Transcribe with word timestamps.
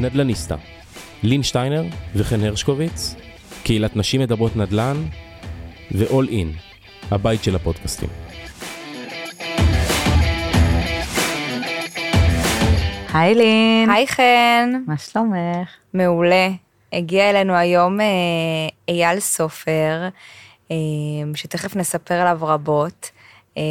נדלניסטה, 0.00 0.56
לין 1.22 1.42
שטיינר 1.42 1.84
וחן 2.14 2.44
הרשקוביץ, 2.44 3.14
קהילת 3.62 3.96
נשים 3.96 4.20
מדברות 4.20 4.56
נדל"ן 4.56 4.96
ו-all 5.92 6.28
in, 6.30 6.46
הבית 7.10 7.44
של 7.44 7.56
הפודקאסטים. 7.56 8.08
היי 13.14 13.34
לין. 13.34 13.90
היי 13.90 14.06
חן. 14.06 14.72
מה 14.86 14.98
שלומך? 14.98 15.68
מעולה. 15.94 16.48
הגיע 16.92 17.30
אלינו 17.30 17.54
היום 17.54 18.00
אה, 18.00 18.06
אייל 18.88 19.20
סופר, 19.20 20.08
אה, 20.70 20.76
שתכף 21.34 21.76
נספר 21.76 22.14
עליו 22.14 22.38
רבות. 22.42 23.10
אה, 23.58 23.62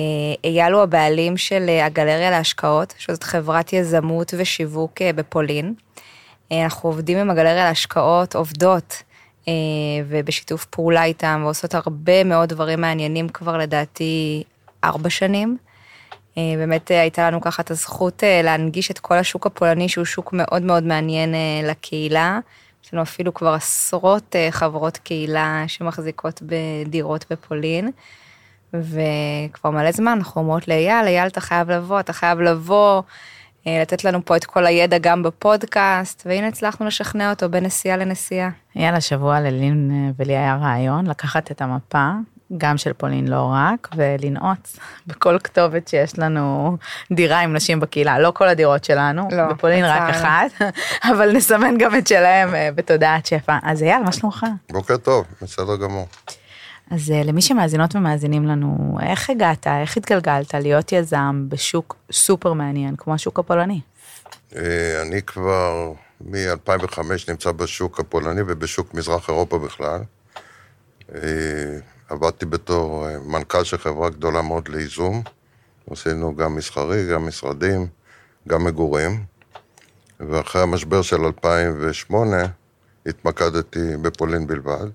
אייל 0.43 0.73
הוא 0.73 0.81
הבעלים 0.81 1.37
של 1.37 1.65
אה, 1.69 1.85
הגלריה 1.85 2.31
להשקעות, 2.31 2.93
שזאת 2.97 3.23
חברת 3.23 3.73
יזמות 3.73 4.33
ושיווק 4.37 5.01
אה, 5.01 5.13
בפולין. 5.13 5.73
אה, 6.51 6.63
אנחנו 6.63 6.89
עובדים 6.89 7.17
עם 7.17 7.29
הגלריה 7.29 7.65
להשקעות, 7.65 8.35
עובדות, 8.35 9.03
אה, 9.47 9.53
ובשיתוף 10.07 10.65
פעולה 10.65 11.03
איתם, 11.03 11.41
ועושות 11.45 11.75
הרבה 11.75 12.23
מאוד 12.23 12.49
דברים 12.49 12.81
מעניינים 12.81 13.29
כבר 13.29 13.57
לדעתי 13.57 14.43
ארבע 14.83 15.09
שנים. 15.09 15.57
אה, 16.37 16.53
באמת 16.57 16.91
הייתה 16.91 17.27
לנו 17.27 17.41
ככה 17.41 17.61
את 17.61 17.71
הזכות 17.71 18.23
להנגיש 18.43 18.91
את 18.91 18.99
כל 18.99 19.15
השוק 19.15 19.45
הפולני, 19.45 19.89
שהוא 19.89 20.05
שוק 20.05 20.33
מאוד 20.33 20.61
מאוד 20.61 20.83
מעניין 20.83 21.35
לקהילה. 21.63 22.39
יש 22.83 22.93
לנו 22.93 23.03
אפילו 23.03 23.33
כבר 23.33 23.53
עשרות 23.53 24.35
חברות 24.51 24.97
קהילה 24.97 25.63
שמחזיקות 25.67 26.41
בדירות 26.45 27.25
בפולין. 27.31 27.91
וכבר 28.73 29.69
מלא 29.69 29.91
זמן 29.91 30.17
אנחנו 30.17 30.41
אומרות 30.41 30.67
לאייל, 30.67 31.05
אייל 31.07 31.27
אתה 31.27 31.41
חייב 31.41 31.71
לבוא, 31.71 31.99
אתה 31.99 32.13
חייב 32.13 32.39
לבוא, 32.39 33.01
לתת 33.65 34.03
לנו 34.03 34.25
פה 34.25 34.35
את 34.35 34.45
כל 34.45 34.65
הידע 34.65 34.97
גם 34.97 35.23
בפודקאסט, 35.23 36.23
והנה 36.25 36.47
הצלחנו 36.47 36.85
לשכנע 36.85 37.29
אותו 37.29 37.49
בין 37.49 37.63
נסיעה 37.63 37.97
לנסיעה. 37.97 38.49
יאללה, 38.75 39.01
שבוע 39.01 39.39
ללין 39.39 39.91
אה, 39.93 40.11
ולי 40.19 40.37
היה 40.37 40.55
רעיון 40.55 41.07
לקחת 41.07 41.51
את 41.51 41.61
המפה, 41.61 42.09
גם 42.57 42.77
של 42.77 42.93
פולין 42.93 43.27
לא 43.27 43.51
רק, 43.53 43.89
ולנעוץ 43.95 44.77
בכל 45.07 45.39
כתובת 45.43 45.87
שיש 45.87 46.19
לנו 46.19 46.77
דירה 47.11 47.39
עם 47.39 47.53
נשים 47.53 47.79
בקהילה. 47.79 48.19
לא 48.19 48.31
כל 48.31 48.47
הדירות 48.47 48.83
שלנו, 48.83 49.27
לא, 49.31 49.47
בפולין 49.47 49.85
רק 49.85 50.09
לצערי. 50.09 50.17
אחת, 50.17 50.61
אבל 51.11 51.31
נסמן 51.31 51.77
גם 51.77 51.95
את 51.95 52.07
שלהם 52.07 52.55
אה, 52.55 52.69
בתודעת 52.75 53.25
שפע. 53.25 53.57
אז 53.63 53.83
אייל, 53.83 54.03
מה 54.03 54.11
שלומך? 54.11 54.45
בוקר 54.71 54.97
טוב, 54.97 55.25
בסדר 55.41 55.75
גמור. 55.75 56.07
אז 56.89 57.11
אה, 57.11 57.23
למי 57.23 57.41
שמאזינות 57.41 57.95
ומאזינים 57.95 58.45
לנו, 58.45 58.97
איך 59.01 59.29
הגעת, 59.29 59.67
איך 59.67 59.97
התגלגלת 59.97 60.53
להיות 60.53 60.91
יזם 60.91 61.45
בשוק 61.49 61.95
סופר 62.11 62.53
מעניין 62.53 62.95
כמו 62.95 63.13
השוק 63.13 63.39
הפולני? 63.39 63.81
אה, 64.55 65.01
אני 65.01 65.21
כבר 65.21 65.93
מ-2005 66.21 66.99
נמצא 67.27 67.51
בשוק 67.51 67.99
הפולני 67.99 68.41
ובשוק 68.47 68.93
מזרח 68.93 69.29
אירופה 69.29 69.59
בכלל. 69.59 70.01
אה, 71.15 71.79
עבדתי 72.09 72.45
בתור 72.45 73.07
מנכ"ל 73.25 73.63
של 73.63 73.77
חברה 73.77 74.09
גדולה 74.09 74.41
מאוד 74.41 74.67
לייזום. 74.67 75.21
עשינו 75.91 76.35
גם 76.35 76.55
מסחרי, 76.55 77.07
גם 77.13 77.27
משרדים, 77.27 77.87
גם 78.47 78.63
מגורים. 78.63 79.23
ואחרי 80.19 80.61
המשבר 80.61 81.01
של 81.01 81.21
2008 81.21 82.45
התמקדתי 83.05 83.97
בפולין 84.01 84.47
בלבד. 84.47 84.87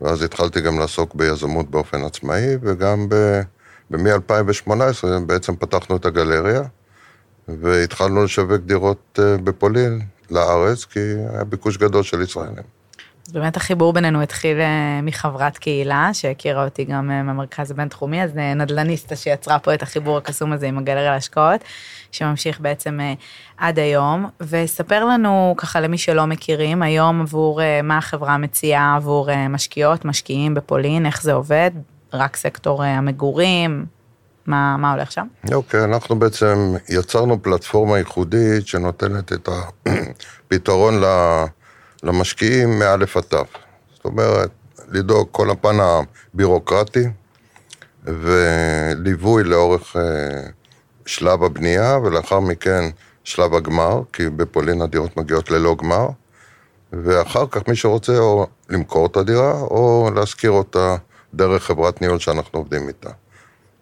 ואז 0.00 0.22
התחלתי 0.22 0.60
גם 0.60 0.78
לעסוק 0.78 1.14
ביזמות 1.14 1.70
באופן 1.70 2.04
עצמאי, 2.04 2.56
וגם 2.60 3.08
מ-2018 3.90 4.72
בעצם 5.26 5.56
פתחנו 5.56 5.96
את 5.96 6.06
הגלריה, 6.06 6.62
והתחלנו 7.48 8.24
לשווק 8.24 8.60
דירות 8.60 9.18
אה, 9.22 9.36
בפולין 9.36 10.00
לארץ, 10.30 10.84
כי 10.84 11.00
היה 11.30 11.44
ביקוש 11.44 11.76
גדול 11.76 12.02
של 12.02 12.22
ישראלים. 12.22 12.83
אז 13.26 13.32
באמת 13.32 13.56
החיבור 13.56 13.92
בינינו 13.92 14.22
התחיל 14.22 14.60
אה, 14.60 15.00
מחברת 15.02 15.58
קהילה, 15.58 16.10
שהכירה 16.12 16.64
אותי 16.64 16.84
גם 16.84 17.10
אה, 17.10 17.22
מהמרכז 17.22 17.70
הבינתחומי, 17.70 18.22
אז 18.22 18.38
אה, 18.38 18.54
נדל"ניסטה 18.54 19.16
שיצרה 19.16 19.58
פה 19.58 19.74
את 19.74 19.82
החיבור 19.82 20.16
הקסום 20.16 20.52
הזה 20.52 20.66
עם 20.66 20.78
הגלריה 20.78 21.10
להשקעות, 21.10 21.60
שממשיך 22.10 22.60
בעצם 22.60 23.00
עד 23.56 23.78
היום. 23.78 24.26
וספר 24.40 25.04
לנו, 25.04 25.54
ככה 25.56 25.80
למי 25.80 25.98
שלא 25.98 26.26
מכירים, 26.26 26.82
היום 26.82 27.20
עבור 27.20 27.60
מה 27.82 27.98
החברה 27.98 28.38
מציעה 28.38 28.96
עבור 28.96 29.28
משקיעות, 29.48 30.04
משקיעים 30.04 30.54
בפולין, 30.54 31.06
איך 31.06 31.22
זה 31.22 31.32
עובד, 31.32 31.70
רק 32.12 32.36
סקטור 32.36 32.84
המגורים, 32.84 33.86
מה, 34.46 34.76
מה 34.76 34.92
הולך 34.92 35.12
שם? 35.12 35.26
אוקיי, 35.52 35.84
אנחנו 35.84 36.18
בעצם 36.18 36.74
יצרנו 36.88 37.42
פלטפורמה 37.42 37.98
ייחודית 37.98 38.66
שנותנת 38.66 39.32
את 39.32 39.48
הפתרון 39.48 40.94
ל- 41.04 41.44
למשקיעים 42.04 42.78
מאלף 42.78 43.16
עד 43.16 43.22
תו. 43.22 43.44
זאת 43.94 44.04
אומרת, 44.04 44.50
לדאוג 44.88 45.28
כל 45.32 45.50
הפן 45.50 45.76
הבירוקרטי 45.80 47.04
וליווי 48.04 49.44
לאורך 49.44 49.96
אה, 49.96 50.02
שלב 51.06 51.44
הבנייה, 51.44 51.98
ולאחר 51.98 52.40
מכן 52.40 52.84
שלב 53.24 53.54
הגמר, 53.54 54.02
כי 54.12 54.28
בפולין 54.28 54.82
הדירות 54.82 55.16
מגיעות 55.16 55.50
ללא 55.50 55.76
גמר, 55.78 56.08
ואחר 56.92 57.46
כך 57.50 57.68
מי 57.68 57.76
שרוצה 57.76 58.18
או 58.18 58.46
למכור 58.68 59.06
את 59.06 59.16
הדירה 59.16 59.60
או 59.60 60.10
להשכיר 60.14 60.50
אותה 60.50 60.96
דרך 61.34 61.64
חברת 61.64 62.00
ניהול 62.00 62.18
שאנחנו 62.18 62.58
עובדים 62.58 62.88
איתה. 62.88 63.10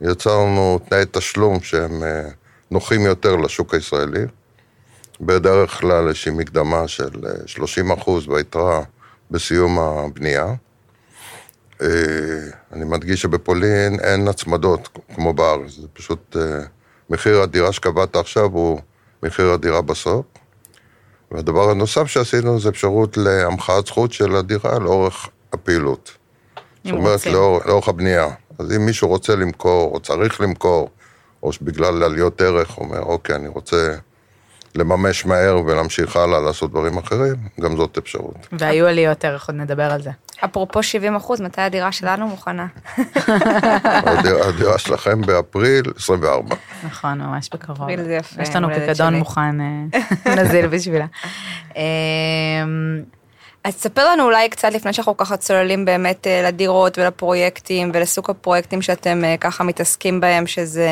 יצרנו 0.01 0.79
תנאי 0.89 1.05
תשלום 1.11 1.61
שהם 1.61 2.03
אה, 2.03 2.29
נוחים 2.71 3.01
יותר 3.01 3.37
לשוק 3.37 3.75
הישראלי. 3.75 4.25
בדרך 5.25 5.81
כלל 5.81 6.09
איזושהי 6.09 6.33
מקדמה 6.33 6.89
של 6.89 7.27
אה, 7.27 7.33
30 7.47 7.91
אחוז 7.91 8.29
והיתרה 8.29 8.83
בסיום 9.31 9.79
הבנייה. 9.79 10.55
אה, 11.83 11.89
אני 12.73 12.85
מדגיש 12.85 13.23
שבפולין 13.23 14.01
אין 14.01 14.29
הצמדות 14.29 14.89
כמו 15.15 15.33
בארץ, 15.33 15.71
זה 15.71 15.89
פשוט 15.93 16.37
אה, 16.37 16.65
מחיר 17.11 17.41
הדירה 17.41 17.73
שקבעת 17.73 18.17
עכשיו 18.17 18.45
הוא 18.45 18.81
מחיר 19.23 19.51
הדירה 19.51 19.83
בסוף. 19.83 20.27
והדבר 21.31 21.71
הנוסף 21.71 22.07
שעשינו 22.07 22.61
זה 22.61 22.69
אפשרות 22.69 23.17
להמחאת 23.17 23.87
זכות 23.87 24.13
של 24.13 24.37
הדירה 24.37 24.79
לאורך 24.79 25.29
הפעילות. 25.53 26.11
זאת 26.85 26.93
אומרת. 26.93 27.27
לאור, 27.27 27.61
לאורך 27.67 27.89
הבנייה. 27.89 28.29
אז 28.59 28.77
אם 28.77 28.87
מישהו 28.87 29.09
רוצה 29.09 29.37
למכור, 29.37 29.95
או 29.95 30.01
צריך 30.01 30.41
למכור, 30.41 30.91
או 31.43 31.53
שבגלל 31.53 32.03
עליות 32.03 32.41
ערך, 32.41 32.79
אומר, 32.79 33.01
אוקיי, 33.03 33.37
אני 33.37 33.49
רוצה 33.49 33.95
לממש 34.75 35.27
מהר 35.27 35.63
ולהמשיך 35.67 36.17
הלאה 36.17 36.41
לעשות 36.41 36.71
דברים 36.71 36.99
אחרים, 36.99 37.35
גם 37.61 37.77
זאת 37.77 37.99
אפשרות. 37.99 38.49
והיו 38.53 38.87
עליות 38.87 39.25
ערך, 39.25 39.49
עוד 39.49 39.57
נדבר 39.57 39.93
על 39.93 40.03
זה. 40.03 40.11
אפרופו 40.45 40.83
70 40.83 41.17
אחוז, 41.17 41.41
מתי 41.41 41.61
הדירה 41.61 41.93
שלנו 41.93 42.29
מוכנה? 42.29 42.67
הדירה, 44.49 44.79
שלכם 44.79 45.21
באפריל 45.21 45.85
24. 45.97 46.57
נכון, 46.85 47.21
ממש 47.21 47.51
בקרוב. 47.55 47.83
אפריל 47.83 48.05
זה 48.05 48.15
יפה, 48.15 48.43
יש 48.43 48.57
לנו 48.57 48.69
פיקדון. 48.75 49.15
מוכן, 49.15 49.61
אה, 49.61 50.37
נזיל 50.43 50.67
בשבילה. 50.67 51.07
אז 53.65 53.77
תספר 53.77 54.09
לנו 54.09 54.25
אולי 54.25 54.49
קצת 54.49 54.69
לפני 54.73 54.93
שאנחנו 54.93 55.17
ככה 55.17 55.37
צוללים 55.37 55.85
באמת 55.85 56.27
אה, 56.27 56.43
לדירות 56.43 56.99
ולפרויקטים 56.99 57.91
ולסוג 57.95 58.31
הפרויקטים 58.31 58.83
שאתם 58.83 59.25
אה, 59.25 59.37
ככה 59.41 59.65
מתעסקים 59.65 60.21
בהם, 60.21 60.47
שזה 60.47 60.89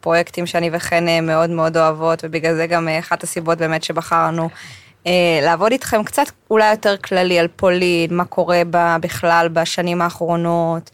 פרויקטים 0.00 0.46
שאני 0.46 0.70
וחן 0.72 1.08
אה, 1.08 1.20
מאוד 1.20 1.50
מאוד 1.50 1.76
אוהבות, 1.76 2.24
ובגלל 2.24 2.54
זה 2.54 2.66
גם 2.66 2.88
אחת 2.88 3.22
הסיבות 3.22 3.58
באמת 3.58 3.82
שבחרנו 3.82 4.48
לעבוד 5.42 5.72
איתכם 5.72 6.04
קצת 6.04 6.26
אולי 6.50 6.70
יותר 6.70 6.96
כללי 6.96 7.38
על 7.38 7.48
פולין, 7.56 8.14
מה 8.14 8.24
קורה 8.24 8.62
בה 8.66 8.96
בכלל 9.00 9.48
בשנים 9.52 10.02
האחרונות, 10.02 10.90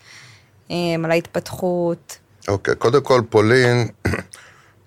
על 1.05 1.11
ההתפתחות. 1.11 2.19
אוקיי, 2.49 2.75
קודם 2.75 3.03
כל 3.03 3.21
פולין, 3.31 3.89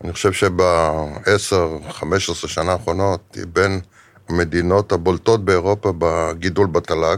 אני 0.04 0.14
חושב 0.14 0.34
שב-10-15 0.34 2.48
שנה 2.48 2.72
האחרונות 2.72 3.22
היא 3.36 3.46
בין 3.54 3.82
המדינות 4.30 4.92
הבולטות 4.92 5.46
באירופה 5.46 5.94
בגידול 5.98 6.68
בתל"ג, 6.68 7.18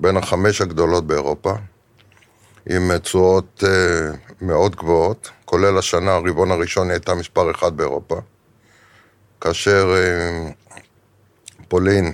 בין 0.00 0.16
החמש 0.16 0.60
הגדולות 0.60 1.06
באירופה, 1.06 1.54
עם 2.70 2.98
תשואות 2.98 3.64
אה, 3.66 4.10
מאוד 4.40 4.76
גבוהות, 4.76 5.30
כולל 5.44 5.78
השנה, 5.78 6.14
הרבעון 6.14 6.50
הראשון 6.50 6.90
הייתה 6.90 7.14
מספר 7.14 7.50
אחד 7.50 7.76
באירופה, 7.76 8.20
כאשר 9.40 9.94
אה, 9.96 10.50
פולין 11.68 12.12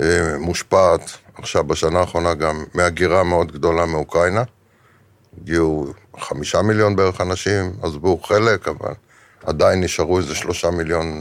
אה, 0.00 0.38
מושפעת 0.38 1.10
עכשיו 1.34 1.64
בשנה 1.64 2.00
האחרונה 2.00 2.34
גם 2.34 2.64
מהגירה 2.74 3.24
מאוד 3.24 3.52
גדולה 3.52 3.86
מאוקראינה. 3.86 4.42
הגיעו 5.40 5.92
חמישה 6.18 6.62
מיליון 6.62 6.96
בערך 6.96 7.20
אנשים, 7.20 7.72
עזבו 7.82 8.18
חלק, 8.18 8.68
אבל 8.68 8.92
עדיין 9.42 9.80
נשארו 9.80 10.18
איזה 10.18 10.34
שלושה 10.34 10.70
מיליון 10.70 11.20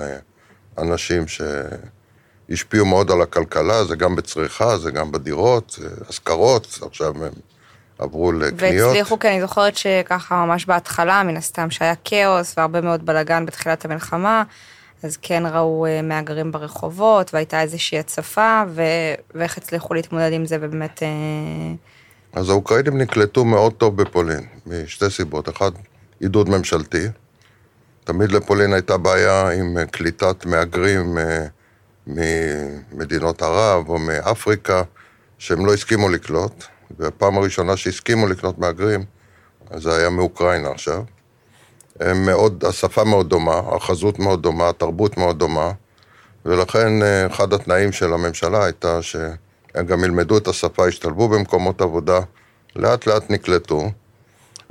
אנשים 0.78 1.28
שהשפיעו 2.50 2.86
מאוד 2.86 3.12
על 3.12 3.22
הכלכלה, 3.22 3.84
זה 3.84 3.96
גם 3.96 4.16
בצריכה, 4.16 4.78
זה 4.78 4.92
גם 4.92 5.12
בדירות, 5.12 5.80
אה, 5.82 5.90
השכרות, 6.10 6.80
עכשיו 6.82 7.26
הם 7.26 7.32
עברו 8.00 8.32
לקניות. 8.32 8.86
והצליחו, 8.86 9.20
כי 9.20 9.28
אני 9.28 9.42
זוכרת 9.42 9.78
שככה 9.78 10.46
ממש 10.46 10.66
בהתחלה, 10.66 11.24
מן 11.24 11.38
הסתם 11.38 11.70
שהיה 11.70 11.94
כאוס 12.04 12.54
והרבה 12.58 12.82
מאוד 12.82 13.06
בלאגן 13.06 13.46
בתחילת 13.46 13.86
המלחמה, 13.86 14.44
אז 15.04 15.18
כן 15.22 15.44
ראו 15.46 15.86
אה, 15.86 16.02
מהגרים 16.02 16.52
ברחובות, 16.52 17.34
והייתה 17.34 17.62
איזושהי 17.62 18.00
הצפה, 18.00 18.64
ו... 18.70 18.82
ואיך 19.36 19.58
הצליחו 19.58 19.94
להתמודד 19.94 20.30
עם 20.34 20.46
זה, 20.46 20.58
ובאמת... 20.62 21.04
אה, 21.04 21.10
אז 22.34 22.50
האוקראינים 22.50 22.98
נקלטו 22.98 23.46
מאוד 23.46 23.74
טוב 23.74 24.02
בפולין, 24.02 24.46
משתי 24.66 25.10
סיבות. 25.10 25.50
אחד, 25.50 25.72
עידוד 26.20 26.50
ממשלתי. 26.50 27.08
תמיד 28.04 28.32
לפולין 28.32 28.74
הייתה 28.74 28.98
בעיה 28.98 29.50
עם 29.50 29.86
קליטת 29.92 30.46
מהגרים 30.46 31.18
ממדינות 32.08 33.42
ערב 33.42 33.90
או 33.90 34.00
מאפריקה, 34.00 34.84
שהם 35.38 35.66
לא 35.66 35.74
הסכימו 35.74 36.10
לקלוט, 36.10 36.64
והפעם 37.00 37.38
הראשונה 37.38 37.78
שהסכימו 37.78 38.28
לקלוט 38.28 38.58
מהגרים, 38.58 39.04
זה 39.76 39.96
היה 39.96 40.10
מאוקראינה 40.10 40.70
עכשיו. 40.70 41.04
הם 42.00 42.26
מאוד, 42.26 42.64
השפה 42.66 43.04
מאוד 43.04 43.30
דומה, 43.30 43.62
החזות 43.76 44.20
מאוד 44.20 44.42
דומה, 44.42 44.70
התרבות 44.70 45.18
מאוד 45.18 45.40
דומה, 45.40 45.72
ולכן 46.46 47.04
אה, 47.04 47.28
אחד 47.28 47.54
התנאים 47.54 47.92
של 47.92 48.14
הממשלה 48.14 48.66
הייתה 48.66 49.02
שהם 49.02 49.86
גם 49.86 50.04
ילמדו 50.04 50.38
את 50.38 50.48
השפה, 50.48 50.88
ישתלבו 50.88 51.30
במקומות 51.30 51.82
עבודה, 51.82 52.20
לאט 52.76 53.08
לאט 53.08 53.30
נקלטו. 53.30 53.90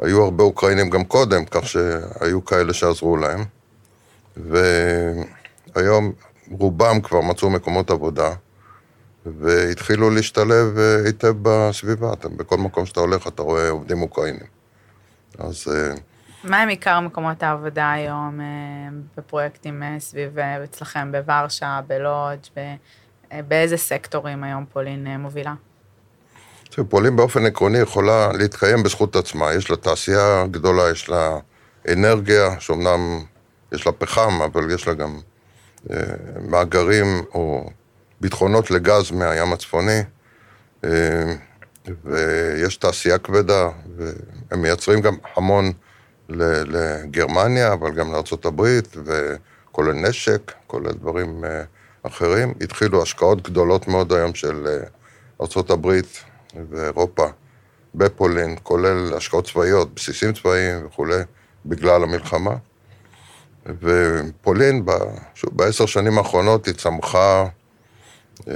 היו 0.02 0.24
הרבה 0.24 0.44
אוקראינים 0.44 0.90
גם 0.90 1.04
קודם, 1.04 1.44
כך 1.44 1.66
שהיו 1.66 2.44
כאלה 2.44 2.72
שעזרו 2.72 3.16
להם. 3.16 3.44
והיום 4.36 6.12
רובם 6.50 7.00
כבר 7.00 7.20
מצאו 7.20 7.50
מקומות 7.50 7.90
עבודה, 7.90 8.30
והתחילו 9.26 10.10
להשתלב 10.10 10.78
אה, 10.78 10.96
היטב 11.04 11.34
בסביבה. 11.42 12.10
בכל 12.36 12.56
מקום 12.56 12.86
שאתה 12.86 13.00
הולך 13.00 13.26
אתה 13.26 13.42
רואה 13.42 13.70
עובדים 13.70 14.02
אוקראינים. 14.02 14.46
אז... 15.38 15.64
אה, 15.74 15.94
מה 16.44 16.60
הם 16.60 16.68
עיקר 16.68 17.00
מקומות 17.00 17.42
העבודה 17.42 17.92
היום 17.92 18.40
אה, 18.40 18.46
בפרויקטים 19.16 19.82
סביב 19.98 20.38
אצלכם, 20.38 21.12
בוורשה, 21.12 21.80
בלודג', 21.86 22.72
באיזה 23.48 23.76
סקטורים 23.76 24.44
היום 24.44 24.64
פולין 24.72 25.06
מובילה? 25.20 25.54
פולין 26.88 27.16
באופן 27.16 27.46
עקרוני 27.46 27.78
יכולה 27.78 28.32
להתקיים 28.32 28.82
בזכות 28.82 29.16
עצמה. 29.16 29.54
יש 29.54 29.70
לה 29.70 29.76
תעשייה 29.76 30.46
גדולה, 30.50 30.90
יש 30.90 31.08
לה 31.08 31.38
אנרגיה, 31.92 32.60
שאומנם 32.60 33.24
יש 33.72 33.86
לה 33.86 33.92
פחם, 33.92 34.42
אבל 34.42 34.70
יש 34.70 34.88
לה 34.88 34.94
גם 34.94 35.20
מאגרים 36.40 37.22
או 37.34 37.70
ביטחונות 38.20 38.70
לגז 38.70 39.10
מהים 39.10 39.52
הצפוני, 39.52 40.00
אה, 40.84 41.34
ויש 42.04 42.76
תעשייה 42.76 43.18
כבדה, 43.18 43.68
והם 43.96 44.62
מייצרים 44.62 45.00
גם 45.00 45.16
המון 45.36 45.72
לגרמניה, 46.28 47.72
אבל 47.72 47.94
גם 47.94 48.12
לארה"ב, 48.12 48.80
וכולל 49.04 49.92
נשק, 49.92 50.52
כולל 50.66 50.92
דברים 50.92 51.44
אה, 51.44 51.62
אחרים. 52.02 52.54
התחילו 52.60 53.02
השקעות 53.02 53.42
גדולות 53.42 53.88
מאוד 53.88 54.12
היום 54.12 54.34
של 54.34 54.66
ארה"ב 55.40 56.00
ואירופה 56.70 57.26
בפולין, 57.94 58.56
כולל 58.62 59.14
השקעות 59.16 59.46
צבאיות, 59.46 59.94
בסיסים 59.94 60.32
צבאיים 60.32 60.86
וכולי, 60.86 61.22
בגלל 61.66 62.02
המלחמה. 62.02 62.56
ופולין, 63.82 64.84
בעשר 65.44 65.86
שנים 65.86 66.18
האחרונות 66.18 66.66
היא 66.66 66.74
צמחה 66.74 67.46
אה, 68.48 68.54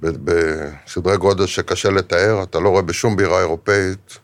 בסדרי 0.00 1.16
גודל 1.16 1.46
שקשה 1.46 1.90
לתאר, 1.90 2.42
אתה 2.42 2.60
לא 2.60 2.68
רואה 2.68 2.82
בשום 2.82 3.16
בירה 3.16 3.40
אירופאית 3.40 4.18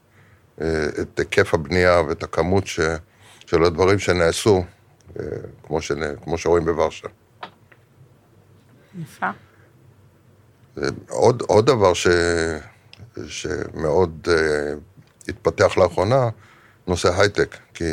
אה, 0.60 0.86
את 1.00 1.18
היקף 1.18 1.54
הבנייה 1.54 2.00
ואת 2.08 2.22
הכמות 2.22 2.66
ש, 2.66 2.80
של 3.46 3.64
הדברים 3.64 3.98
שנעשו, 3.98 4.64
אה, 5.20 5.24
כמו, 5.62 5.82
שנ, 5.82 6.16
כמו 6.24 6.38
שרואים 6.38 6.64
בוורשה. 6.64 7.08
יפה. 9.02 9.30
עוד, 11.08 11.42
עוד 11.46 11.66
דבר 11.66 11.94
ש, 11.94 12.06
שמאוד 13.26 14.28
התפתח 15.28 15.78
לאחרונה, 15.78 16.28
נושא 16.86 17.20
הייטק, 17.20 17.56
כי 17.74 17.84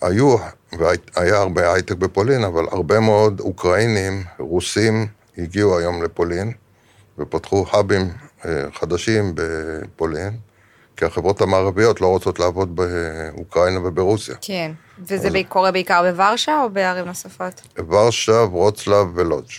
היו, 0.00 0.36
והיה 0.72 1.36
הרבה 1.36 1.72
הייטק 1.72 1.96
בפולין, 1.96 2.44
אבל 2.44 2.64
הרבה 2.70 3.00
מאוד 3.00 3.40
אוקראינים, 3.40 4.24
רוסים, 4.38 5.06
הגיעו 5.38 5.78
היום 5.78 6.02
לפולין, 6.02 6.52
ופתחו 7.18 7.64
האבים 7.70 8.10
אה, 8.44 8.64
חדשים 8.74 9.32
בפולין, 9.34 10.36
כי 10.96 11.04
החברות 11.04 11.40
המערביות 11.40 12.00
לא 12.00 12.06
רוצות 12.06 12.38
לעבוד 12.38 12.76
באוקראינה 12.76 13.80
וברוסיה. 13.84 14.34
כן, 14.40 14.72
וזה 14.98 15.28
אז... 15.28 15.34
קורה 15.48 15.72
בעיקר 15.72 16.02
בוורשה 16.02 16.62
או 16.62 16.70
בערים 16.70 17.04
נוספות? 17.04 17.62
ורשה, 17.88 18.32
ורוצלב 18.32 19.06
ולודז'. 19.14 19.50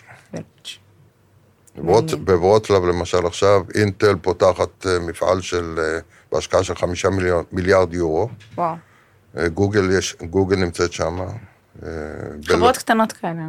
בוורוצלב 2.23 2.85
למשל 2.85 3.25
עכשיו, 3.25 3.61
אינטל 3.75 4.15
פותחת 4.21 4.85
אה, 4.85 4.99
מפעל 4.99 5.41
של, 5.41 5.79
אה, 5.79 5.99
בהשקעה 6.31 6.63
של 6.63 6.75
חמישה 6.75 7.09
מיליארד 7.51 7.93
יורו. 7.93 8.29
וואו. 8.55 8.75
אה, 9.37 9.47
גוגל, 9.47 9.91
יש, 9.91 10.15
גוגל 10.21 10.55
נמצאת 10.55 10.93
שם. 10.93 11.19
אה, 11.83 11.89
חברות 12.45 12.77
קטנות 12.77 13.11
כאלה. 13.11 13.41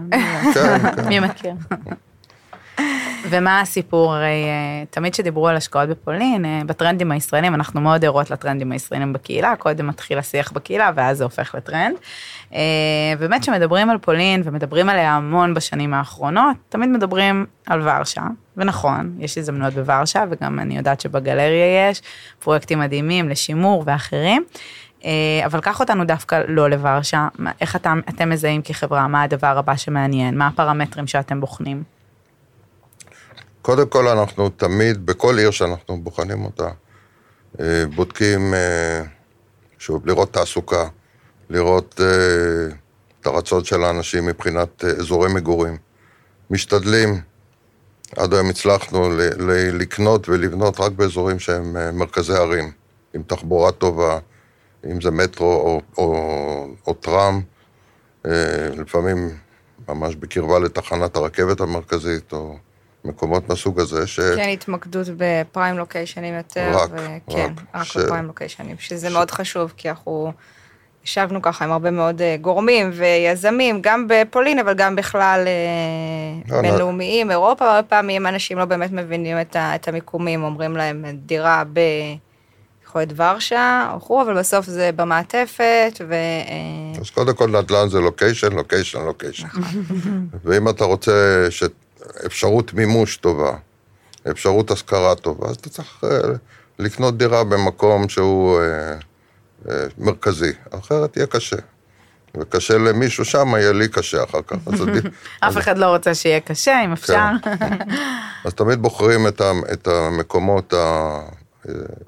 כן, 0.55 0.79
כן. 0.97 1.09
מי 1.09 1.21
מכיר? 1.21 1.53
ומה 3.31 3.61
הסיפור? 3.61 4.15
הרי 4.15 4.27
אה, 4.27 4.85
תמיד 4.91 5.13
כשדיברו 5.13 5.49
על 5.49 5.57
השקעות 5.57 5.89
בפולין, 5.89 6.67
בטרנדים 6.67 7.13
הישראלים, 7.13 7.55
אנחנו 7.55 7.81
מאוד 7.81 8.05
ערות 8.05 8.31
לטרנדים 8.31 8.73
הישראלים 8.73 9.13
בקהילה, 9.13 9.57
קודם 9.57 9.87
מתחיל 9.87 10.19
השיח 10.19 10.53
בקהילה 10.53 10.91
ואז 10.95 11.19
זה 11.19 11.25
הופך 11.25 11.55
לטרנד. 11.55 11.97
באמת 13.19 13.43
כשמדברים 13.43 13.91
על 13.91 13.99
פולין 13.99 14.43
ומדברים 14.45 14.89
עליה 14.89 15.17
המון 15.17 15.55
בשנים 15.55 15.95
האחרונות, 15.95 16.57
תמיד 16.69 16.89
מדברים 16.89 17.47
על 17.67 17.89
ורשה, 17.89 18.23
ונכון, 18.57 19.17
יש 19.19 19.39
הזדמנויות 19.39 19.75
בוורשה, 19.75 20.25
וגם 20.31 20.59
אני 20.61 20.77
יודעת 20.77 21.01
שבגלריה 21.01 21.91
יש 21.91 22.03
פרויקטים 22.39 22.79
מדהימים 22.79 23.29
לשימור 23.29 23.83
ואחרים. 23.87 24.45
אה, 25.05 25.47
אבל 25.47 25.61
קח 25.61 25.81
אותנו 25.81 26.05
דווקא 26.05 26.43
לא 26.49 26.71
לוורשה, 26.71 27.29
איך 27.61 27.77
אתם, 27.77 28.01
אתם 28.09 28.31
מזהים 28.31 28.63
כחברה, 28.63 29.09
מה 29.09 29.23
הדבר 29.23 29.59
הבא 29.59 29.77
שמעניין, 29.77 30.39
מה 30.39 30.47
הפרמטרים 30.47 31.07
שאתם 31.07 31.41
בוחנים? 31.41 31.83
קודם 33.63 33.89
כל 33.89 34.09
אנחנו 34.09 34.49
תמיד, 34.49 35.07
בכל 35.07 35.39
עיר 35.39 35.51
שאנחנו 35.51 36.01
בוחנים 36.03 36.45
אותה, 36.45 36.69
אה, 37.61 37.85
בודקים, 37.95 38.55
אה, 38.55 39.03
שוב, 39.79 40.07
לראות 40.07 40.33
תעסוקה, 40.33 40.89
לראות 41.51 42.01
את 43.21 43.27
הרצון 43.27 43.65
של 43.65 43.85
האנשים 43.85 44.27
מבחינת 44.27 44.85
אזורי 44.85 45.35
מגורים. 45.35 45.77
משתדלים, 46.51 47.21
עד 48.17 48.35
היום 48.35 48.51
הצלחנו 48.51 49.09
לקנות 49.73 50.29
ולבנות 50.29 50.81
רק 50.81 50.93
באזורים 50.93 51.39
שהם 51.39 51.77
מרכזי 51.99 52.33
ערים, 52.33 52.73
עם 53.15 53.23
תחבורה 53.23 53.73
טובה, 53.73 54.19
אם 54.85 55.01
זה 55.01 55.11
מטרו 55.11 55.47
או, 55.47 55.81
או, 55.99 56.67
או 56.87 56.95
טראם, 56.95 57.41
אה, 58.27 58.69
לפעמים 58.77 59.39
ממש 59.89 60.17
בקרבה 60.17 60.59
לתחנת 60.59 61.17
הרכבת 61.17 61.61
המרכזית, 61.61 62.33
או 62.33 62.57
מקומות 63.05 63.49
מהסוג 63.49 63.81
הזה, 63.81 64.07
ש... 64.07 64.21
כן, 64.21 64.49
התמקדות 64.49 65.07
בפריים 65.17 65.79
לוקיישנים 65.79 66.35
יותר. 66.35 66.71
רק, 66.75 66.91
וכן, 66.93 67.53
רק, 67.57 67.75
רק 67.75 67.83
ש... 67.83 67.97
בפריים 67.97 68.25
לוקיישנים, 68.25 68.77
שזה 68.79 69.11
ש... 69.11 69.13
מאוד 69.13 69.31
חשוב, 69.31 69.73
כי 69.77 69.89
אנחנו 69.89 70.33
ישבנו 71.05 71.43
ככה 71.43 71.65
עם 71.65 71.73
הרבה 71.73 71.91
מאוד 71.91 72.23
אה, 72.23 72.37
גורמים 72.41 72.91
ויזמים, 72.93 73.83
גם 73.83 74.07
בפולין, 74.09 74.59
אבל 74.59 74.75
גם 74.75 74.97
בכלל 74.97 75.45
אה, 75.47 76.51
לא, 76.51 76.57
לא. 76.57 76.63
בינלאומיים, 76.63 77.29
לא... 77.29 77.33
אירופה, 77.33 77.71
הרבה 77.71 77.89
פעמים 77.89 78.27
אנשים 78.27 78.59
לא 78.59 78.65
באמת 78.65 78.93
מבינים 78.93 79.41
את, 79.41 79.57
ה, 79.57 79.75
את 79.75 79.89
המיקומים, 79.89 80.45
אומרים 80.45 80.77
להם 80.77 81.05
דירה 81.15 81.63
ב... 81.73 81.81
יכול 82.91 83.01
להיות 83.01 83.13
ורשה, 83.17 83.95
או 84.11 84.23
אבל 84.23 84.39
בסוף 84.39 84.67
זה 84.67 84.91
במעטפת, 84.97 86.01
ו... 86.09 86.13
אה, 86.13 87.01
אז 87.01 87.11
קודם 87.11 87.35
כל 87.35 87.51
נדל"ן 87.51 87.89
זה 87.89 88.01
לוקיישן, 88.01 88.53
לוקיישן, 88.53 89.05
לוקיישן. 89.05 89.49
ואם 90.45 90.69
אתה 90.69 90.85
רוצה 90.85 91.47
אפשרות 92.27 92.75
מימוש 92.75 93.17
טובה, 93.17 93.53
אפשרות 94.31 94.71
השכרה 94.71 95.15
טובה, 95.15 95.49
אז 95.49 95.57
אתה 95.57 95.69
צריך 95.69 96.05
אה, 96.05 96.19
לקנות 96.79 97.19
דירה 97.19 97.45
במקום 97.45 98.09
שהוא 98.09 98.61
אה, 99.69 99.87
מרכזי, 99.99 100.53
אחרת 100.71 101.17
יהיה 101.17 101.27
קשה. 101.27 101.57
וקשה 102.37 102.79
למישהו 102.79 103.25
שם, 103.25 103.49
יהיה 103.57 103.73
לי 103.73 103.89
קשה 103.89 104.25
אחר 104.25 104.43
כך. 104.47 104.57
אף 105.49 105.59
אחד 105.59 105.79
לא 105.79 105.87
רוצה 105.87 106.15
שיהיה 106.15 106.41
קשה, 106.41 106.85
אם 106.85 106.93
אפשר. 106.93 107.27
כן. 107.43 107.79
אז 108.45 108.55
תמיד 108.55 108.83
בוחרים 108.83 109.27
את 109.73 109.87
המקומות 109.87 110.75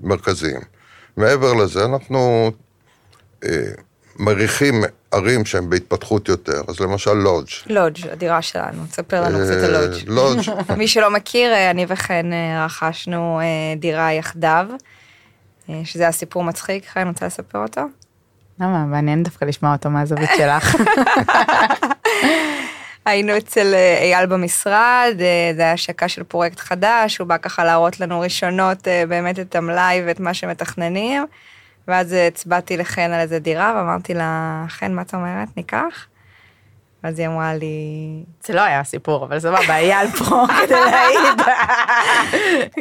המרכזיים. 0.02 0.60
מעבר 1.16 1.54
לזה, 1.54 1.84
אנחנו 1.84 2.50
אה, 3.44 3.50
מריחים 4.18 4.84
ערים 5.10 5.44
שהן 5.44 5.70
בהתפתחות 5.70 6.28
יותר, 6.28 6.62
אז 6.68 6.80
למשל 6.80 7.12
לודג'. 7.12 7.48
לודג', 7.66 8.08
הדירה 8.08 8.42
שלנו, 8.42 8.86
תספר 8.86 9.20
לנו 9.20 9.38
קצת 9.38 9.64
על 9.64 9.72
לודג'. 9.72 10.08
אה, 10.08 10.14
לודג'. 10.14 10.72
מי 10.78 10.88
שלא 10.88 11.10
מכיר, 11.10 11.52
אה, 11.52 11.70
אני 11.70 11.86
וחן 11.88 12.30
רכשנו 12.64 13.40
דירה 13.76 14.12
יחדיו, 14.12 14.66
שזה 15.84 16.02
היה 16.02 16.12
סיפור 16.12 16.44
מצחיק, 16.44 16.86
חן 16.86 17.08
רוצה 17.08 17.26
לספר 17.26 17.58
אותו? 17.58 17.82
למה? 18.60 18.84
מעניין 18.84 19.22
דווקא 19.22 19.44
לשמוע 19.44 19.72
אותו 19.72 19.90
מהזווית 19.90 20.30
שלך. 20.36 20.76
היינו 23.04 23.36
אצל 23.36 23.74
אה, 23.74 23.98
אייל 23.98 24.26
במשרד, 24.26 25.14
אה, 25.20 25.52
זה 25.56 25.62
היה 25.62 25.72
השקה 25.72 26.08
של 26.08 26.22
פרויקט 26.22 26.60
חדש, 26.60 27.18
הוא 27.18 27.26
בא 27.26 27.36
ככה 27.38 27.64
להראות 27.64 28.00
לנו 28.00 28.20
ראשונות 28.20 28.88
אה, 28.88 29.04
באמת 29.08 29.38
את 29.38 29.54
המלאי 29.54 30.02
ואת 30.06 30.20
מה 30.20 30.34
שמתכננים. 30.34 31.26
ואז 31.88 32.12
הצבעתי 32.12 32.76
לחן 32.76 33.10
על 33.10 33.20
איזה 33.20 33.38
דירה 33.38 33.74
ואמרתי 33.76 34.14
לה, 34.14 34.64
חן, 34.68 34.92
מה 34.92 35.02
את 35.02 35.14
אומרת? 35.14 35.48
ניקח? 35.56 36.06
אז 37.02 37.18
היא 37.18 37.26
אמרה 37.26 37.54
לי... 37.54 37.66
זה 38.44 38.54
לא 38.54 38.60
היה 38.60 38.84
סיפור, 38.84 39.24
אבל 39.24 39.38
סבבה, 39.38 39.76
אייל 39.76 40.10
פה 40.10 40.44
כדי 40.66 40.80
להעיד. 40.80 41.40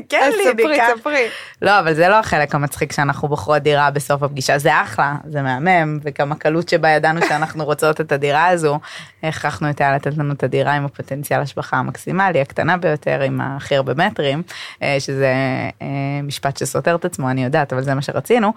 כן, 0.09 0.31
לי, 0.37 0.43
ספרי. 0.43 0.77
ספרי. 0.97 1.27
לא, 1.61 1.79
אבל 1.79 1.93
זה 1.93 2.07
לא 2.07 2.19
החלק 2.19 2.55
המצחיק 2.55 2.91
שאנחנו 2.91 3.27
בוחרות 3.27 3.61
דירה 3.61 3.91
בסוף 3.91 4.23
הפגישה, 4.23 4.57
זה 4.57 4.81
אחלה, 4.81 5.15
זה 5.25 5.41
מהמם, 5.41 5.99
וגם 6.03 6.31
הקלות 6.31 6.69
שבה 6.69 6.89
ידענו 6.89 7.21
שאנחנו 7.27 7.65
רוצות 7.65 8.01
את 8.01 8.11
הדירה 8.11 8.47
הזו, 8.47 8.79
הכרחנו 9.23 9.69
את 9.69 9.81
אייל 9.81 9.95
לתת 9.95 10.17
לנו 10.17 10.33
את 10.33 10.43
הדירה 10.43 10.73
עם 10.73 10.85
הפוטנציאל 10.85 11.39
השבחה 11.39 11.77
המקסימלי, 11.77 12.41
הקטנה 12.41 12.77
ביותר, 12.77 13.21
עם 13.21 13.41
הכי 13.41 13.75
הרבה 13.75 13.93
מטרים, 13.93 14.43
אה, 14.83 14.95
שזה 14.99 15.33
אה, 15.81 15.87
משפט 16.23 16.57
שסותר 16.57 16.95
את 16.95 17.05
עצמו, 17.05 17.29
אני 17.29 17.43
יודעת, 17.43 17.73
אבל 17.73 17.81
זה 17.81 17.95
מה 17.95 18.01
שרצינו. 18.01 18.53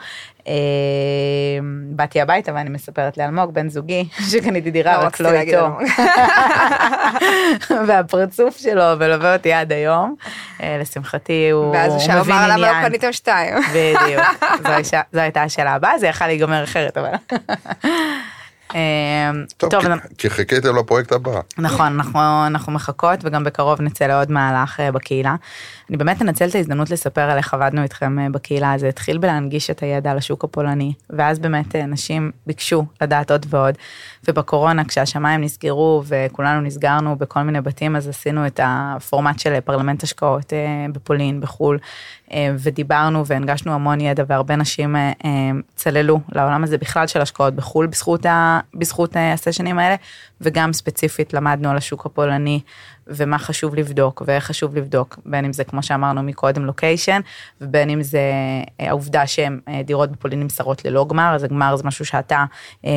אה, 0.48 0.54
באתי 1.90 2.20
הביתה 2.20 2.52
ואני 2.54 2.70
מספרת 2.70 3.18
לאלמוג, 3.18 3.54
בן 3.54 3.68
זוגי, 3.68 4.08
שקניתי 4.30 4.70
דירה, 4.70 4.98
רק 4.98 5.06
רציתי 5.06 5.22
לא 5.22 5.32
להגיד 5.32 5.53
איתו. 5.54 5.78
והפרצוף 7.86 8.56
שלו 8.58 8.82
מלווה 8.98 9.32
אותי 9.32 9.52
עד 9.52 9.72
היום. 9.72 10.14
אה, 10.62 10.76
לשמחתי 10.80 11.50
הוא 11.50 11.72
ואז 11.76 11.92
הוא 11.92 12.00
שאל, 12.00 12.20
מבין 12.20 12.34
אמר, 12.34 12.46
למה 12.46 12.56
לא 12.56 12.66
עניין. 12.66 12.88
קניתם 12.88 13.12
שתיים? 13.12 13.54
בדיוק, 13.74 14.22
זו 15.12 15.20
הייתה- 15.20 15.42
השאלה 15.42 15.74
הבאה, 15.74 15.98
זה 15.98 16.06
יכל 16.06 16.26
להיגמר 16.26 16.64
אחרת, 16.64 16.96
אבל... 16.98 17.10
אה, 18.74 19.30
טוב, 19.56 19.70
כי- 19.82 19.86
כי 20.18 20.30
חיכיתם 20.30 20.76
לפרויקט 20.76 21.12
הבא. 21.12 21.40
נכון, 21.58 21.86
אנחנו, 21.86 22.20
אנחנו 22.46 22.72
מחכות 22.72 23.18
וגם 23.22 23.44
בקרוב 23.44 23.80
נצא 23.82 24.04
לעוד 24.06 24.30
מהלך 24.32 24.80
אה, 24.80 24.92
בקהילה. 24.92 25.34
אני 25.90 25.96
באמת 25.96 26.22
אנצל 26.22 26.48
את 26.48 26.54
ההזדמנות 26.54 26.90
לספר 26.90 27.20
על 27.20 27.36
איך 27.36 27.54
עבדנו 27.54 27.82
איתכם 27.82 28.18
אה, 28.18 28.30
בקהילה, 28.30 28.74
זה 28.78 28.88
התחיל 28.88 29.18
בלהנגיש 29.18 29.70
את 29.70 29.82
הידע 29.82 30.14
לשוק 30.14 30.44
הפולני, 30.44 30.92
ואז 31.10 31.38
באמת 31.38 31.76
אה, 31.76 31.86
נשים 31.86 32.30
ביקשו 32.46 32.84
לדעת 33.00 33.30
עוד 33.30 33.46
ועוד, 33.48 33.74
ובקורונה 34.28 34.84
כשהשמיים 34.84 35.40
נסגרו 35.40 36.02
וכולנו 36.06 36.60
נסגרנו 36.60 37.16
בכל 37.16 37.42
מיני 37.42 37.60
בתים, 37.60 37.96
אז 37.96 38.08
עשינו 38.08 38.46
את 38.46 38.60
הפורמט 38.62 39.38
של 39.38 39.60
פרלמנט 39.60 40.02
השקעות 40.02 40.52
אה, 40.52 40.86
בפולין, 40.92 41.40
בחו"ל, 41.40 41.78
אה, 42.32 42.54
ודיברנו 42.58 43.26
והנגשנו 43.26 43.72
המון 43.72 44.00
ידע 44.00 44.24
והרבה 44.26 44.56
נשים 44.56 44.96
אה, 44.96 45.12
אה, 45.24 45.30
צללו 45.74 46.20
לעולם 46.32 46.64
הזה 46.64 46.78
בכלל 46.78 47.06
של 47.06 47.20
השקעות 47.20 47.54
בחו"ל 47.54 47.86
בזכות, 47.86 48.26
ה, 48.26 48.60
בזכות 48.74 49.16
אה, 49.16 49.32
הסשנים 49.32 49.78
האלה, 49.78 49.96
וגם 50.40 50.72
ספציפית 50.72 51.34
למדנו 51.34 51.70
על 51.70 51.76
השוק 51.76 52.06
הפולני 52.06 52.60
ומה 53.06 53.38
חשוב 53.38 53.74
לבדוק 53.74 54.22
ואיך 54.26 54.44
חשוב 54.44 54.76
לבדוק, 54.76 55.18
בין 55.26 55.44
אם 55.44 55.52
זה 55.52 55.64
כמו 55.64 55.82
שאמרנו 55.82 56.22
מקודם 56.22 56.64
לוקיישן, 56.64 57.20
ובין 57.60 57.90
אם 57.90 58.02
זה 58.02 58.18
אה, 58.80 58.88
העובדה 58.88 59.26
שהן 59.26 59.60
אה, 59.68 59.82
דירות 59.84 60.12
בפולין 60.12 60.40
נמסרות 60.40 60.84
ללא 60.84 61.06
גמר, 61.08 61.32
אז 61.34 61.44
הגמר 61.44 61.76
זה 61.76 61.82
משהו 61.84 62.04
שאתה 62.04 62.44
אה, 62.84 62.90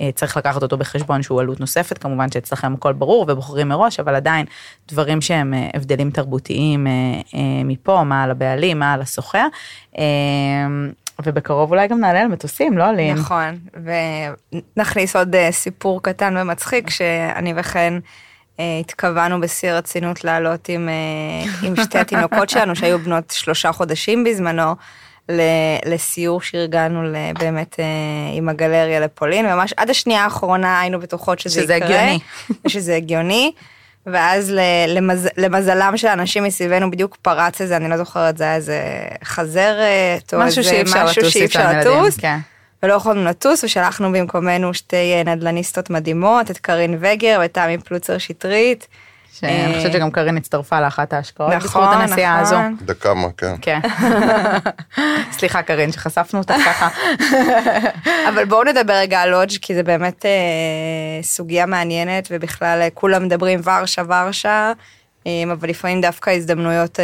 אה, 0.00 0.12
צריך 0.12 0.36
לקחת 0.36 0.62
אותו 0.62 0.76
בחשבון 0.76 1.22
שהוא 1.22 1.40
עלות 1.40 1.60
נוספת, 1.60 1.98
כמובן 1.98 2.30
שאצלכם 2.30 2.74
הכל 2.74 2.92
ברור 2.92 3.26
ובוחרים 3.28 3.68
מראש, 3.68 4.00
אבל 4.00 4.14
עדיין 4.14 4.46
דברים 4.88 5.20
שהם 5.20 5.54
הבדלים 5.74 6.10
תרבותיים 6.10 6.86
אה, 6.86 6.92
אה, 7.34 7.64
מפה, 7.64 8.02
מה 8.04 8.22
על 8.22 8.30
הבעלים, 8.30 8.78
מה 8.78 8.92
על 8.92 9.00
השוכר. 9.02 9.46
אה, 9.98 10.04
ובקרוב 11.24 11.70
אולי 11.70 11.88
גם 11.88 12.00
נעלה 12.00 12.20
על 12.20 12.28
מטוסים, 12.28 12.78
לא 12.78 12.92
לין? 12.92 13.16
נכון, 13.16 13.58
ונכניס 14.76 15.16
עוד 15.16 15.36
סיפור 15.50 16.02
קטן 16.02 16.36
ומצחיק, 16.36 16.90
שאני 16.90 17.54
וחן 17.56 17.98
אה, 18.02 18.31
התכוונו 18.58 19.40
בשיא 19.40 19.70
הרצינות 19.70 20.24
לעלות 20.24 20.68
עם, 20.68 20.88
אה, 20.88 21.66
עם 21.68 21.76
שתי 21.76 21.98
התינוקות 22.04 22.50
שלנו, 22.50 22.76
שהיו 22.76 22.98
בנות 22.98 23.30
שלושה 23.30 23.72
חודשים 23.72 24.24
בזמנו, 24.24 24.74
לסיור 25.86 26.42
שארגנו 26.42 27.02
באמת 27.38 27.76
אה, 27.80 27.84
עם 28.36 28.48
הגלריה 28.48 29.00
לפולין, 29.00 29.46
ממש 29.46 29.74
עד 29.76 29.90
השנייה 29.90 30.24
האחרונה 30.24 30.80
היינו 30.80 31.00
בטוחות 31.00 31.38
שזה, 31.38 31.62
שזה 31.62 31.74
יקרה. 31.74 31.88
הגיוני. 31.88 32.18
שזה 32.72 32.96
הגיוני. 32.96 33.52
ואז 34.06 34.52
למז, 34.88 35.28
למזלם 35.36 35.92
של 35.96 36.06
האנשים 36.06 36.44
מסביבנו 36.44 36.90
בדיוק 36.90 37.16
פרץ 37.22 37.60
איזה, 37.60 37.76
אני 37.76 37.88
לא 37.88 37.96
זוכרת, 37.96 38.38
זה 38.38 38.44
היה 38.44 38.54
איזה 38.54 38.82
חזרת, 39.24 40.34
או 40.34 40.38
משהו 40.38 40.58
איזה 40.58 40.70
שאי 40.70 40.82
משהו 40.86 41.30
שאי 41.30 41.44
אפשר 41.44 41.72
לטוס. 41.72 42.16
כן. 42.16 42.38
ולא 42.82 42.94
יכולנו 42.94 43.24
לטוס, 43.24 43.64
ושלחנו 43.64 44.12
במקומנו 44.12 44.74
שתי 44.74 44.96
אה, 45.14 45.34
נדל"ניסטות 45.34 45.90
מדהימות, 45.90 46.50
את 46.50 46.58
קרין 46.58 46.96
וגר 47.00 47.40
ותמי 47.44 47.78
פלוצר 47.78 48.18
שטרית. 48.18 48.86
שאני 49.32 49.66
אה, 49.66 49.74
חושבת 49.76 49.92
שגם 49.92 50.10
קרין 50.10 50.36
הצטרפה 50.36 50.80
לאחת 50.80 51.12
ההשקעות 51.12 51.52
בזכות 51.54 51.82
נכון, 51.82 52.00
הנסיעה 52.00 52.40
הזו. 52.40 52.54
נכון. 52.58 52.76
דקאמה, 52.82 53.28
כן. 53.36 53.54
כן. 53.60 53.80
סליחה 55.38 55.62
קרין 55.62 55.92
שחשפנו 55.92 56.38
אותך 56.38 56.54
ככה. 56.64 56.88
אבל 58.28 58.44
בואו 58.44 58.64
נדבר 58.64 58.92
רגע 58.92 59.20
על 59.20 59.30
לודג', 59.30 59.56
כי 59.62 59.74
זה 59.74 59.82
באמת 59.82 60.26
אה, 60.26 60.30
סוגיה 61.22 61.66
מעניינת, 61.66 62.28
ובכלל 62.30 62.88
כולם 62.94 63.24
מדברים 63.24 63.60
ורשה, 63.64 64.02
ורשה, 64.08 64.72
אבל 65.52 65.68
לפעמים 65.68 66.00
דווקא 66.00 66.30
ההזדמנויות 66.30 66.98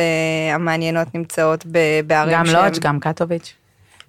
המעניינות 0.55 1.15
נמצאות 1.15 1.65
ב- 1.73 1.79
בערים 2.07 2.39
גם 2.39 2.47
שהם- 2.47 2.65
לודג', 2.65 2.79
גם 2.81 3.01
קטוביץ'. 3.01 3.55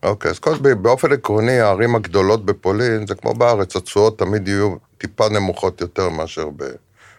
אוקיי, 0.04 0.32
אז 0.32 0.40
קודם, 0.40 0.84
באופן 0.84 1.12
עקרוני, 1.12 1.60
הערים 1.60 1.96
הגדולות 1.96 2.46
בפולין, 2.46 3.08
זה 3.08 3.16
כמו 3.16 3.34
בארץ, 3.34 3.76
התשואות 3.76 4.20
תמיד 4.20 4.48
יהיו 4.48 4.76
טיפה 4.98 5.30
נמוכות 5.30 5.82
יותר 5.82 6.10
מאשר 6.10 6.50
ב, 6.56 6.64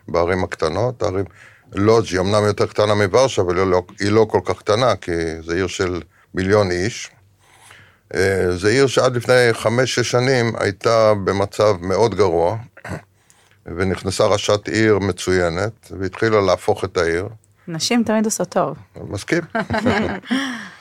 בערים 0.09 0.45
הקטנות. 0.45 1.03
הערים, 1.03 1.25
לודג' 1.75 2.09
היא 2.09 2.21
אמנם 2.21 2.45
יותר 2.45 2.67
קטנה 2.67 2.95
מוורשה, 2.95 3.43
אבל 3.43 3.59
היא 3.59 3.67
לא, 3.67 3.83
היא 4.01 4.11
לא 4.11 4.27
כל 4.31 4.41
כך 4.45 4.59
קטנה, 4.59 4.97
כי 4.97 5.13
זו 5.43 5.53
עיר 5.53 5.67
של 5.67 6.01
מיליון 6.35 6.71
איש. 6.71 7.11
אה, 8.15 8.57
זו 8.57 8.69
עיר 8.69 8.87
שעד 8.87 9.17
לפני 9.17 9.49
חמש-שש 9.53 10.11
שנים 10.11 10.53
הייתה 10.59 11.15
במצב 11.25 11.77
מאוד 11.81 12.15
גרוע, 12.15 12.57
ונכנסה 13.67 14.27
ראשת 14.27 14.69
עיר 14.69 14.99
מצוינת, 14.99 15.93
והתחילה 15.99 16.41
להפוך 16.41 16.85
את 16.85 16.97
העיר. 16.97 17.29
נשים 17.69 18.03
תמיד 18.05 18.25
עושות 18.25 18.49
טוב. 18.49 18.77
מסכים. 18.97 19.43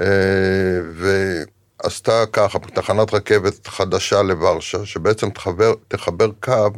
אה, 0.00 0.80
ועשתה 0.92 2.24
ככה, 2.32 2.58
תחנת 2.58 3.14
רכבת 3.14 3.66
חדשה 3.66 4.22
לוורשה, 4.22 4.86
שבעצם 4.86 5.30
תחבר, 5.30 5.74
תחבר 5.88 6.30
קו 6.40 6.70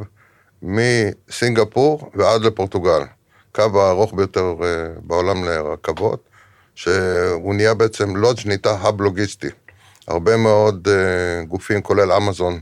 מסינגפור 0.61 2.11
ועד 2.13 2.41
לפורטוגל. 2.41 3.01
קו 3.55 3.81
הארוך 3.81 4.13
ביותר 4.13 4.55
אה, 4.63 4.67
בעולם 5.01 5.43
לרכבות, 5.43 6.29
שהוא 6.75 7.55
נהיה 7.55 7.73
בעצם, 7.73 8.15
לודג' 8.15 8.47
נהייתה 8.47 8.71
האב 8.71 9.01
לוגיסטי. 9.01 9.49
הרבה 10.07 10.37
מאוד 10.37 10.87
אה, 10.87 11.43
גופים, 11.43 11.81
כולל 11.81 12.11
אמזון, 12.11 12.59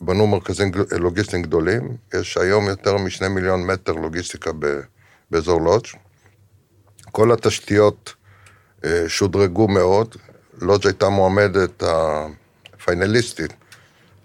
בנו 0.00 0.26
מרכזים 0.26 0.70
לוגיסטיים 0.98 1.42
גדולים. 1.42 1.96
יש 2.14 2.36
היום 2.36 2.68
יותר 2.68 2.96
משני 2.96 3.28
מיליון 3.28 3.66
מטר 3.66 3.92
לוגיסטיקה 3.92 4.50
באזור 5.30 5.60
לודג'. 5.60 5.86
כל 7.12 7.32
התשתיות 7.32 8.14
שודרגו 9.08 9.68
מאוד. 9.68 10.16
לודג' 10.60 10.86
הייתה 10.86 11.08
מועמדת 11.08 11.82
הפיינליסטית 11.82 13.52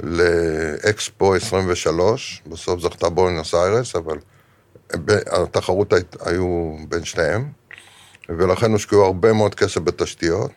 לאקספו 0.03 1.35
23, 1.35 2.43
בסוף 2.47 2.79
זכתה 2.81 3.09
בואנוס 3.09 3.55
איירס, 3.55 3.95
אבל 3.95 4.17
התחרות 5.31 5.93
היית- 5.93 6.15
היו 6.25 6.75
בין 6.89 7.03
שניהם, 7.05 7.45
ולכן 8.29 8.71
הושקעו 8.71 9.05
הרבה 9.05 9.33
מאוד 9.33 9.55
כסף 9.55 9.77
בתשתיות. 9.81 10.51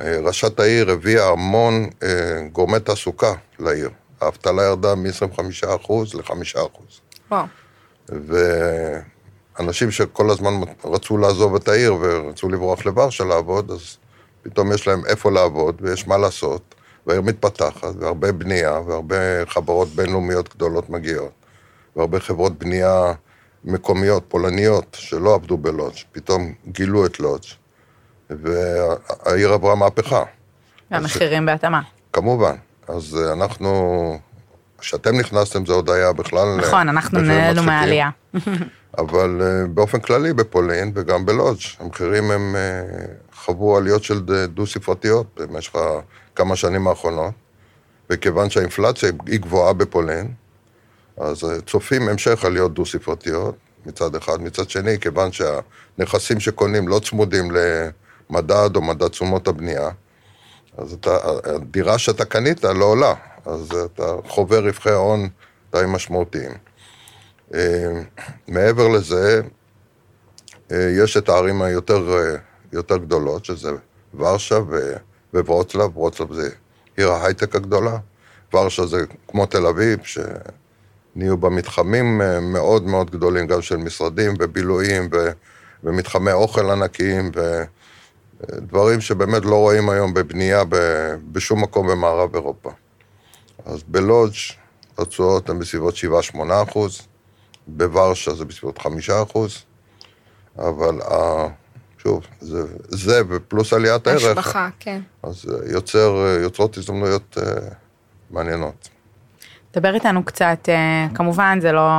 ראשת 0.00 0.60
העיר 0.60 0.90
הביאה 0.90 1.28
המון 1.28 1.88
אה, 2.02 2.08
גורמי 2.52 2.80
תעסוקה 2.80 3.32
לעיר. 3.58 3.90
האבטלה 4.20 4.62
ירדה 4.62 4.94
מ-25% 4.94 5.66
ל-5%. 6.14 6.60
וואו. 7.30 7.44
ואנשים 9.58 9.90
שכל 9.90 10.30
הזמן 10.30 10.52
רצו 10.84 11.18
לעזוב 11.18 11.54
את 11.54 11.68
העיר 11.68 11.96
ורצו 12.00 12.48
לברוח 12.48 12.86
לוורשה 12.86 13.24
לעבוד, 13.24 13.70
אז 13.70 13.96
פתאום 14.42 14.72
יש 14.72 14.88
להם 14.88 15.02
איפה 15.06 15.30
לעבוד 15.30 15.74
ויש 15.80 16.06
מה 16.08 16.18
לעשות, 16.18 16.74
והעיר 17.06 17.22
מתפתחת, 17.22 17.94
והרבה 17.98 18.32
בנייה, 18.32 18.80
והרבה 18.86 19.46
חברות 19.46 19.88
בינלאומיות 19.88 20.54
גדולות 20.54 20.90
מגיעות, 20.90 21.30
והרבה 21.96 22.20
חברות 22.20 22.58
בנייה 22.58 23.12
מקומיות, 23.64 24.24
פולניות, 24.28 24.96
שלא 25.00 25.34
עבדו 25.34 25.56
בלודג', 25.56 25.96
פתאום 26.12 26.52
גילו 26.68 27.06
את 27.06 27.20
לודג', 27.20 27.44
והעיר 28.30 29.52
עברה 29.52 29.74
מהפכה. 29.74 30.22
והמחירים 30.90 31.46
בהתאמה. 31.46 31.80
כמובן. 32.12 32.54
אז 32.88 33.18
אנחנו, 33.32 34.18
כשאתם 34.78 35.18
נכנסתם 35.18 35.66
זה 35.66 35.72
עוד 35.72 35.90
היה 35.90 36.12
בכלל... 36.12 36.56
נכון, 36.56 36.88
אנחנו 36.88 37.20
מחירים 37.20 37.40
נהנו. 37.40 37.62
מהעלייה. 37.62 38.10
אבל 38.98 39.42
אה, 39.42 39.66
באופן 39.66 40.00
כללי 40.00 40.32
בפולין 40.32 40.92
וגם 40.94 41.26
בלודג', 41.26 41.60
המחירים 41.78 42.30
הם 42.30 42.56
אה, 42.56 42.82
חוו 43.34 43.76
עליות 43.76 44.04
של 44.04 44.20
דו-ספרתיות 44.48 45.26
במשך 45.40 45.72
כמה 46.34 46.56
שנים 46.56 46.88
האחרונות, 46.88 47.34
וכיוון 48.10 48.50
שהאינפלציה 48.50 49.10
היא 49.26 49.40
גבוהה 49.40 49.72
בפולין, 49.72 50.32
אז 51.16 51.44
אה, 51.44 51.60
צופים 51.60 52.08
המשך 52.08 52.44
עליות 52.44 52.74
דו-ספרתיות 52.74 53.54
מצד 53.86 54.14
אחד, 54.14 54.42
מצד 54.42 54.70
שני, 54.70 55.00
כיוון 55.00 55.30
שהנכסים 55.32 56.40
שקונים 56.40 56.88
לא 56.88 57.00
צמודים 57.04 57.50
למדד 57.50 58.76
או 58.76 58.82
מדד 58.82 59.08
תשומות 59.08 59.48
הבנייה, 59.48 59.90
אז 60.78 60.92
אתה, 60.92 61.16
הדירה 61.44 61.98
שאתה 61.98 62.24
קנית 62.24 62.64
לא 62.64 62.84
עולה, 62.84 63.14
אז 63.48 63.72
אתה 63.84 64.16
חווה 64.28 64.58
רווחי 64.58 64.90
הון 64.90 65.28
די 65.72 65.82
משמעותיים. 65.88 66.50
אה, 67.54 68.02
מעבר 68.48 68.88
לזה, 68.88 69.40
אה, 70.72 70.90
יש 70.98 71.16
את 71.16 71.28
הערים 71.28 71.62
היותר 71.62 72.04
יותר 72.72 72.96
גדולות, 72.96 73.44
שזה 73.44 73.70
ורשה 74.14 74.58
וורצלב, 75.34 75.98
וורצלב 75.98 76.32
זה 76.32 76.50
עיר 76.96 77.10
ההייטק 77.10 77.56
הגדולה, 77.56 77.98
ורשה 78.54 78.86
זה 78.86 79.04
כמו 79.28 79.46
תל 79.46 79.66
אביב, 79.66 79.98
שנהיו 80.02 81.36
בה 81.36 81.48
מתחמים 81.48 82.22
אה, 82.22 82.40
מאוד 82.40 82.82
מאוד 82.82 83.10
גדולים, 83.10 83.46
גם 83.46 83.62
של 83.62 83.76
משרדים 83.76 84.34
ובילויים 84.38 85.08
ו... 85.12 85.30
ומתחמי 85.84 86.32
אוכל 86.32 86.70
ענקיים 86.70 87.30
ודברים 88.40 89.00
שבאמת 89.00 89.44
לא 89.44 89.54
רואים 89.54 89.90
היום 89.90 90.14
בבנייה. 90.14 90.62
בשום 91.32 91.62
מקום 91.62 91.88
במערב 91.88 92.34
אירופה. 92.34 92.70
אז 93.64 93.82
בלודג' 93.88 94.34
התשואות 94.98 95.50
הן 95.50 95.58
בסביבות 95.58 95.94
7-8 95.94 96.38
אחוז, 96.68 97.02
בוורשה 97.66 98.34
זה 98.34 98.44
בסביבות 98.44 98.78
5 98.78 99.10
אחוז, 99.10 99.62
אבל 100.58 101.00
שוב, 101.98 102.26
זה, 102.40 102.62
זה 102.88 103.22
ופלוס 103.28 103.72
עליית 103.72 104.06
הערך. 104.06 104.22
השבחה, 104.24 104.68
כן. 104.80 105.00
אז 105.22 105.46
יוצר, 105.72 106.36
יוצרות 106.42 106.76
הזדמנויות 106.76 107.36
uh, 107.38 107.42
מעניינות. 108.30 108.88
דבר 109.76 109.94
איתנו 109.94 110.24
קצת, 110.24 110.68
uh, 110.68 111.16
כמובן 111.16 111.58
זה 111.60 111.72
לא, 111.72 111.90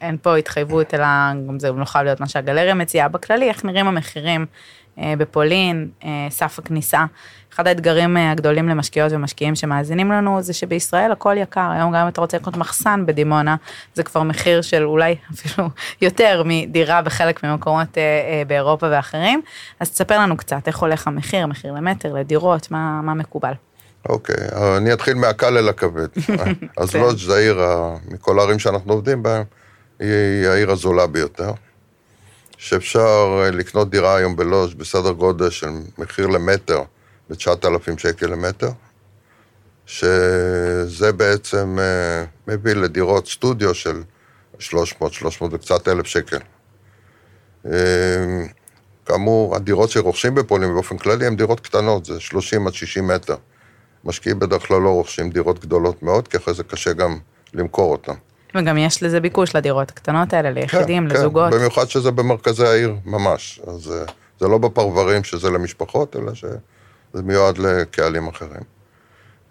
אין 0.00 0.16
פה 0.22 0.36
התחייבות, 0.36 0.94
אלא 0.94 1.06
גם 1.48 1.58
זה 1.58 1.72
לא 1.72 1.84
חייב 1.84 2.04
להיות 2.04 2.20
מה 2.20 2.28
שהגלריה 2.28 2.74
מציעה 2.74 3.08
בכללי, 3.08 3.48
איך 3.48 3.64
נראים 3.64 3.86
המחירים 3.86 4.46
uh, 4.46 4.79
בפולין, 5.18 5.88
uh, 6.00 6.04
סף 6.30 6.58
הכניסה. 6.58 7.04
אחד 7.54 7.66
האתגרים 7.66 8.16
אה, 8.16 8.30
הגדולים 8.30 8.68
למשקיעות 8.68 9.12
ומשקיעים 9.12 9.54
שמאזינים 9.54 10.12
לנו 10.12 10.42
זה 10.42 10.52
שבישראל 10.52 11.12
הכל 11.12 11.34
יקר, 11.38 11.70
היום 11.70 11.92
גם 11.92 12.00
אם 12.00 12.08
אתה 12.08 12.20
רוצה 12.20 12.36
לקנות 12.36 12.56
מחסן 12.56 13.06
בדימונה, 13.06 13.56
זה 13.94 14.02
כבר 14.02 14.22
מחיר 14.22 14.62
של 14.62 14.84
אולי 14.84 15.16
אפילו 15.34 15.68
יותר 16.00 16.42
מדירה 16.44 17.02
בחלק 17.02 17.44
ממקומות 17.44 17.98
אה, 17.98 18.02
אה, 18.02 18.42
באירופה 18.46 18.86
ואחרים, 18.90 19.42
אז 19.80 19.90
תספר 19.90 20.18
לנו 20.18 20.36
קצת 20.36 20.66
איך 20.66 20.78
הולך 20.78 21.06
המחיר, 21.06 21.46
מחיר 21.46 21.72
למטר, 21.72 22.12
לדירות, 22.12 22.70
מה, 22.70 23.00
מה 23.02 23.14
מקובל. 23.14 23.52
אוקיי, 24.08 24.34
okay, 24.34 24.76
אני 24.76 24.92
אתחיל 24.92 25.14
מהקל 25.14 25.58
אל 25.58 25.68
הכבד. 25.68 26.08
אז 26.78 26.94
לודג' 26.94 27.18
זה 27.18 27.34
העיר, 27.34 27.60
מכל 28.08 28.38
הערים 28.38 28.58
שאנחנו 28.58 28.92
עובדים 28.92 29.22
בהן, 29.22 29.42
היא 29.98 30.48
העיר 30.48 30.70
הזולה 30.70 31.06
ביותר. 31.06 31.50
שאפשר 32.60 33.42
לקנות 33.52 33.90
דירה 33.90 34.16
היום 34.16 34.36
בלודג' 34.36 34.74
בסדר 34.74 35.12
גודל 35.12 35.50
של 35.50 35.68
מחיר 35.98 36.26
למטר 36.26 36.82
ב-9,000 37.30 37.98
שקל 37.98 38.26
למטר, 38.26 38.70
שזה 39.86 41.12
בעצם 41.12 41.78
אה, 41.78 42.24
מביא 42.46 42.74
לדירות 42.74 43.28
סטודיו 43.28 43.74
של 43.74 44.02
300, 44.58 45.12
300 45.12 45.54
וקצת 45.54 45.88
אלף 45.88 46.06
שקל. 46.06 46.38
אה, 47.66 48.44
כאמור, 49.06 49.56
הדירות 49.56 49.90
שרוכשים 49.90 50.34
בפולין 50.34 50.74
באופן 50.74 50.98
כללי 50.98 51.26
הן 51.26 51.36
דירות 51.36 51.60
קטנות, 51.60 52.04
זה 52.04 52.20
30 52.20 52.66
עד 52.66 52.74
60 52.74 53.08
מטר. 53.08 53.36
משקיעים 54.04 54.38
בדרך 54.38 54.66
כלל 54.66 54.80
לא 54.80 54.88
רוכשים 54.88 55.30
דירות 55.30 55.58
גדולות 55.58 56.02
מאוד, 56.02 56.28
כי 56.28 56.36
אחרי 56.36 56.54
זה 56.54 56.64
קשה 56.64 56.92
גם 56.92 57.18
למכור 57.54 57.92
אותן. 57.92 58.14
וגם 58.54 58.78
יש 58.78 59.02
לזה 59.02 59.20
ביקוש 59.20 59.56
לדירות 59.56 59.90
הקטנות 59.90 60.32
האלה, 60.32 60.50
ליחידים, 60.50 61.08
כן, 61.08 61.16
לזוגות. 61.16 61.52
כן, 61.52 61.58
במיוחד 61.58 61.88
שזה 61.88 62.10
במרכזי 62.10 62.66
העיר 62.66 62.94
ממש. 63.04 63.60
אז 63.66 63.92
אה, 63.92 64.12
זה 64.40 64.48
לא 64.48 64.58
בפרברים 64.58 65.24
שזה 65.24 65.50
למשפחות, 65.50 66.16
אלא 66.16 66.34
ש... 66.34 66.44
זה 67.12 67.22
מיועד 67.22 67.58
לקהלים 67.58 68.28
אחרים. 68.28 68.62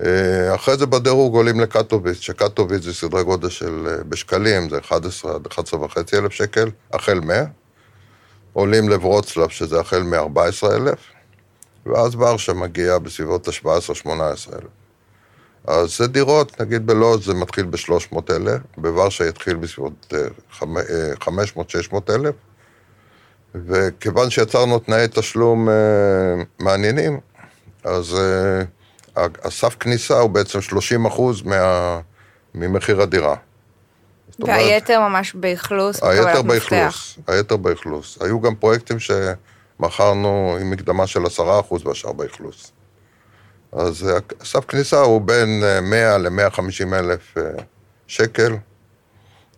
אה, 0.06 0.56
אחרי 0.56 0.78
זה 0.78 0.86
בדירוג 0.86 1.36
עולים 1.36 1.60
לקטוביץ, 1.60 2.18
שקטוביץ 2.18 2.84
זה 2.84 2.94
סדרי 2.94 3.24
גודל 3.24 3.50
של, 3.50 3.88
אה, 3.88 4.04
בשקלים, 4.04 4.70
זה 4.70 4.78
11 4.78 5.36
עד 5.36 5.48
11 5.48 5.82
וחצי 5.86 6.18
אלף 6.18 6.32
שקל, 6.32 6.70
החל 6.94 7.20
מ... 7.20 7.30
עולים 8.54 8.90
לברוצלב, 8.90 9.50
שזה 9.50 9.80
החל 9.80 10.04
מ-14 10.04 10.76
אלף, 10.76 11.00
ואז 11.86 12.16
ורשה 12.16 12.54
מגיעה 12.54 13.00
בסביבות 13.00 13.48
ה-17-18 13.48 14.10
אלף. 14.10 14.79
אז 15.68 15.98
זה 15.98 16.08
דירות, 16.08 16.62
נגיד 16.62 16.88
בלוד 16.88 17.22
זה 17.22 17.34
מתחיל 17.34 17.66
ב-300 17.66 18.18
אלף, 18.30 18.62
בוורשה 18.78 19.28
יתחיל 19.28 19.56
בסביבות 19.56 20.14
500-600 21.22 21.28
אה, 21.30 22.16
אלף, 22.16 22.36
וכיוון 23.56 24.30
שיצרנו 24.30 24.80
תנאי 24.80 25.08
תשלום 25.12 25.70
מעניינים, 26.60 27.20
אז 27.84 28.18
הסף 29.16 29.76
כניסה 29.80 30.20
הוא 30.20 30.30
בעצם 30.30 30.62
30 30.62 31.06
אחוז 31.06 31.42
מה, 31.42 32.00
ממחיר 32.56 33.02
הדירה. 33.02 33.36
והיתר 34.40 35.00
ממש 35.00 35.34
באכלוס, 35.36 36.04
היתר 36.04 36.42
באכלוס, 36.42 37.20
היתר 37.28 37.58
באכלוס. 37.58 38.18
היו 38.22 38.42
גם 38.42 38.56
פרויקטים 38.56 38.98
שמכרנו 39.00 40.58
עם 40.62 40.72
מקדמה 40.72 41.08
של 41.08 41.26
10 41.26 41.60
אחוז 41.60 41.86
והשאר 41.86 42.12
באכלוס. 42.12 42.72
אז 43.72 44.10
הסף 44.42 44.66
כניסה 44.66 45.00
הוא 45.00 45.22
בין 45.22 45.64
100 45.82 46.18
ל-150 46.18 46.94
אלף 46.94 47.38
אה, 47.38 47.44
שקל. 48.08 48.56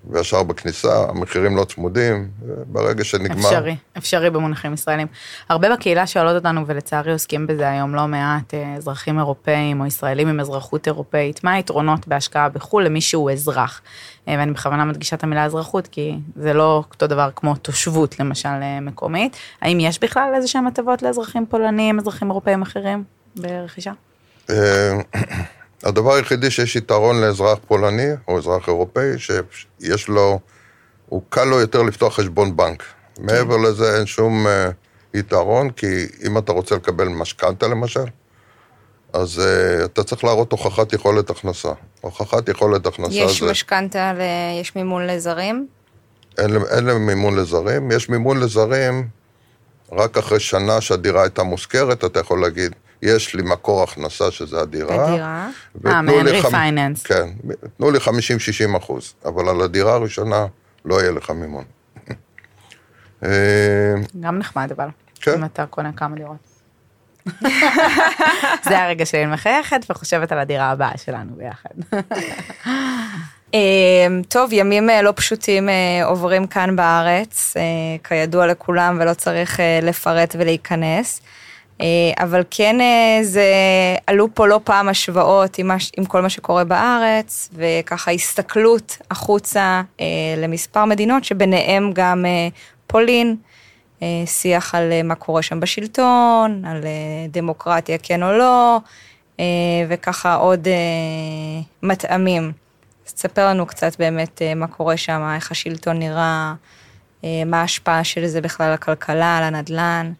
והשאר 0.10 0.44
בכניסה, 0.44 1.06
המחירים 1.10 1.58
לא 1.58 1.64
צמודים, 1.64 2.30
ברגע 2.68 3.04
שנגמר... 3.04 3.50
אפשרי, 3.50 3.76
אפשרי 3.98 4.30
במונחים 4.30 4.74
ישראלים. 4.74 5.08
הרבה 5.50 5.74
בקהילה 5.76 6.08
שואלות 6.08 6.36
אותנו, 6.36 6.68
ולצערי 6.68 7.12
עוסקים 7.12 7.48
בזה 7.48 7.70
היום 7.70 7.96
לא 7.96 8.08
מעט, 8.08 8.54
אה, 8.54 8.76
אזרחים 8.78 9.20
אירופאים 9.20 9.82
או 9.82 9.86
ישראלים 9.86 10.28
עם 10.28 10.40
אזרחות 10.40 10.88
אירופאית, 10.88 11.44
מה 11.44 11.54
היתרונות 11.54 12.08
בהשקעה 12.08 12.50
בחו"ל 12.50 12.84
למי 12.84 13.02
שהוא 13.02 13.32
אזרח? 13.32 13.82
אה, 14.28 14.36
ואני 14.38 14.52
בכוונה 14.52 14.86
מדגישה 14.86 15.16
את 15.16 15.24
המילה 15.24 15.46
אזרחות, 15.46 15.88
כי 15.88 16.16
זה 16.36 16.54
לא 16.54 16.84
אותו 16.92 17.08
דבר 17.08 17.30
כמו 17.36 17.56
תושבות, 17.56 18.20
למשל, 18.20 18.50
אה, 18.50 18.80
מקומית. 18.80 19.38
האם 19.62 19.80
יש 19.80 20.00
בכלל 20.00 20.32
איזה 20.36 20.48
שהם 20.48 20.68
הטבות 20.68 21.02
לאזרחים 21.02 21.46
פולנים, 21.46 22.00
אזרחים 22.00 22.30
אירופאים 22.30 22.62
אחרים 22.62 23.04
ברכישה? 23.36 23.92
הדבר 25.84 26.14
היחידי 26.14 26.52
שיש 26.52 26.76
יתרון 26.76 27.22
לאזרח 27.22 27.60
פולני 27.68 28.08
או 28.28 28.38
אזרח 28.38 28.68
אירופאי, 28.68 29.20
שיש 29.20 30.08
לו, 30.08 30.40
הוא 31.10 31.22
קל 31.30 31.44
לו 31.44 31.60
יותר 31.60 31.82
לפתוח 31.82 32.16
חשבון 32.16 32.56
בנק. 32.58 32.84
מעבר 33.20 33.58
לזה 33.58 33.98
אין 33.98 34.06
שום 34.06 34.48
uh, 34.48 34.50
יתרון, 35.14 35.70
כי 35.70 36.06
אם 36.28 36.38
אתה 36.38 36.52
רוצה 36.52 36.76
לקבל 36.76 37.08
משכנתה 37.08 37.68
למשל, 37.68 38.06
אז 39.14 39.42
uh, 39.42 39.86
אתה 39.86 40.04
צריך 40.04 40.24
להראות 40.24 40.52
הוכחת 40.52 40.94
יכולת 40.94 41.30
הכנסה. 41.30 41.72
הוכחת 42.02 42.50
יכולת 42.50 42.86
הכנסה 42.86 43.14
יש 43.14 43.40
זה... 43.40 43.46
יש 43.46 43.52
משכנתה, 43.52 44.14
יש 44.62 44.76
מימון 44.76 45.08
לזרים? 45.08 45.68
אין, 46.38 46.58
אין 46.70 46.86
מימון 46.86 47.36
לזרים. 47.36 47.92
יש 47.92 48.10
מימון 48.10 48.40
לזרים 48.40 49.08
רק 49.92 50.18
אחרי 50.18 50.40
שנה 50.40 50.82
שהדירה 50.82 51.22
הייתה 51.22 51.44
מושכרת, 51.44 52.06
אתה 52.06 52.20
יכול 52.20 52.42
להגיד, 52.42 52.76
יש 53.02 53.36
לי 53.36 53.42
מקור 53.44 53.84
הכנסה 53.84 54.32
שזה 54.32 54.62
הדירה. 54.62 55.08
הדירה? 55.08 55.50
אה, 55.86 56.02
מהנרי 56.02 56.42
פייננס. 56.42 57.04
כן, 57.04 57.30
תנו 57.78 57.92
לי 57.92 58.00
50-60 58.00 58.78
אחוז, 58.78 59.14
אבל 59.26 59.50
על 59.50 59.62
הדירה 59.62 59.94
הראשונה 59.94 60.46
לא 60.86 61.02
יהיה 61.02 61.12
לך 61.12 61.30
מימון. 61.30 61.64
אה, 63.24 63.94
גם 64.20 64.38
נחמד 64.38 64.72
אבל, 64.72 64.88
כן. 65.22 65.34
אם 65.34 65.46
אתה 65.46 65.66
קונה 65.66 65.92
כמה 65.92 66.16
דירות. 66.16 66.52
זה 68.70 68.80
הרגע 68.80 69.06
שלי 69.06 69.26
מחייכת 69.26 69.86
וחושבת 69.90 70.32
על 70.32 70.40
הדירה 70.40 70.72
הבאה 70.72 70.98
שלנו 70.98 71.32
ביחד. 71.36 71.70
אה, 73.54 74.08
טוב, 74.28 74.54
ימים 74.54 74.90
לא 75.04 75.14
פשוטים 75.16 75.70
עוברים 76.04 76.48
כאן 76.48 76.76
בארץ, 76.76 77.54
כידוע 78.04 78.48
לכולם 78.48 78.98
ולא 79.02 79.14
צריך 79.14 79.60
לפרט 79.82 80.36
ולהיכנס. 80.40 81.22
אה, 81.82 82.24
אבל 82.24 82.44
כן 82.50 82.82
אה, 82.82 83.20
זה, 83.24 83.46
עלו 84.08 84.28
פה 84.36 84.48
לא 84.48 84.60
פעם 84.64 84.90
השוואות 84.90 85.58
עם, 85.58 85.72
עם 85.98 86.06
כל 86.06 86.22
מה 86.22 86.30
שקורה 86.30 86.64
בארץ, 86.64 87.50
וככה 87.54 88.12
הסתכלות 88.12 88.98
החוצה 89.12 89.82
אה, 90.00 90.06
למספר 90.38 90.86
מדינות, 90.86 91.24
שביניהם 91.24 91.92
גם 91.94 92.26
פולין, 92.88 93.36
שיח 94.26 94.76
על 94.76 94.92
מה 95.04 95.16
קורה 95.16 95.42
שם 95.42 95.60
בשלטון, 95.60 96.66
על 96.66 96.84
דמוקרטיה 97.30 97.98
כן 98.04 98.24
או 98.24 98.32
לא, 98.32 98.80
וככה 99.90 100.36
עוד 100.36 100.68
מטעמים. 101.84 102.52
אז 103.08 103.14
תספר 103.14 103.48
לנו 103.48 103.66
קצת 103.66 104.00
באמת 104.00 104.42
מה 104.56 104.68
קורה 104.68 104.98
שם, 104.98 105.32
איך 105.36 105.52
השלטון 105.52 106.00
נראה, 106.00 106.54
מה 107.24 107.62
ההשפעה 107.62 108.04
של 108.04 108.28
זה 108.28 108.42
בכלל 108.42 108.68
על 108.68 108.74
הכלכלה, 108.74 109.38
על 109.38 109.44
הנדל"ן. 109.44 110.12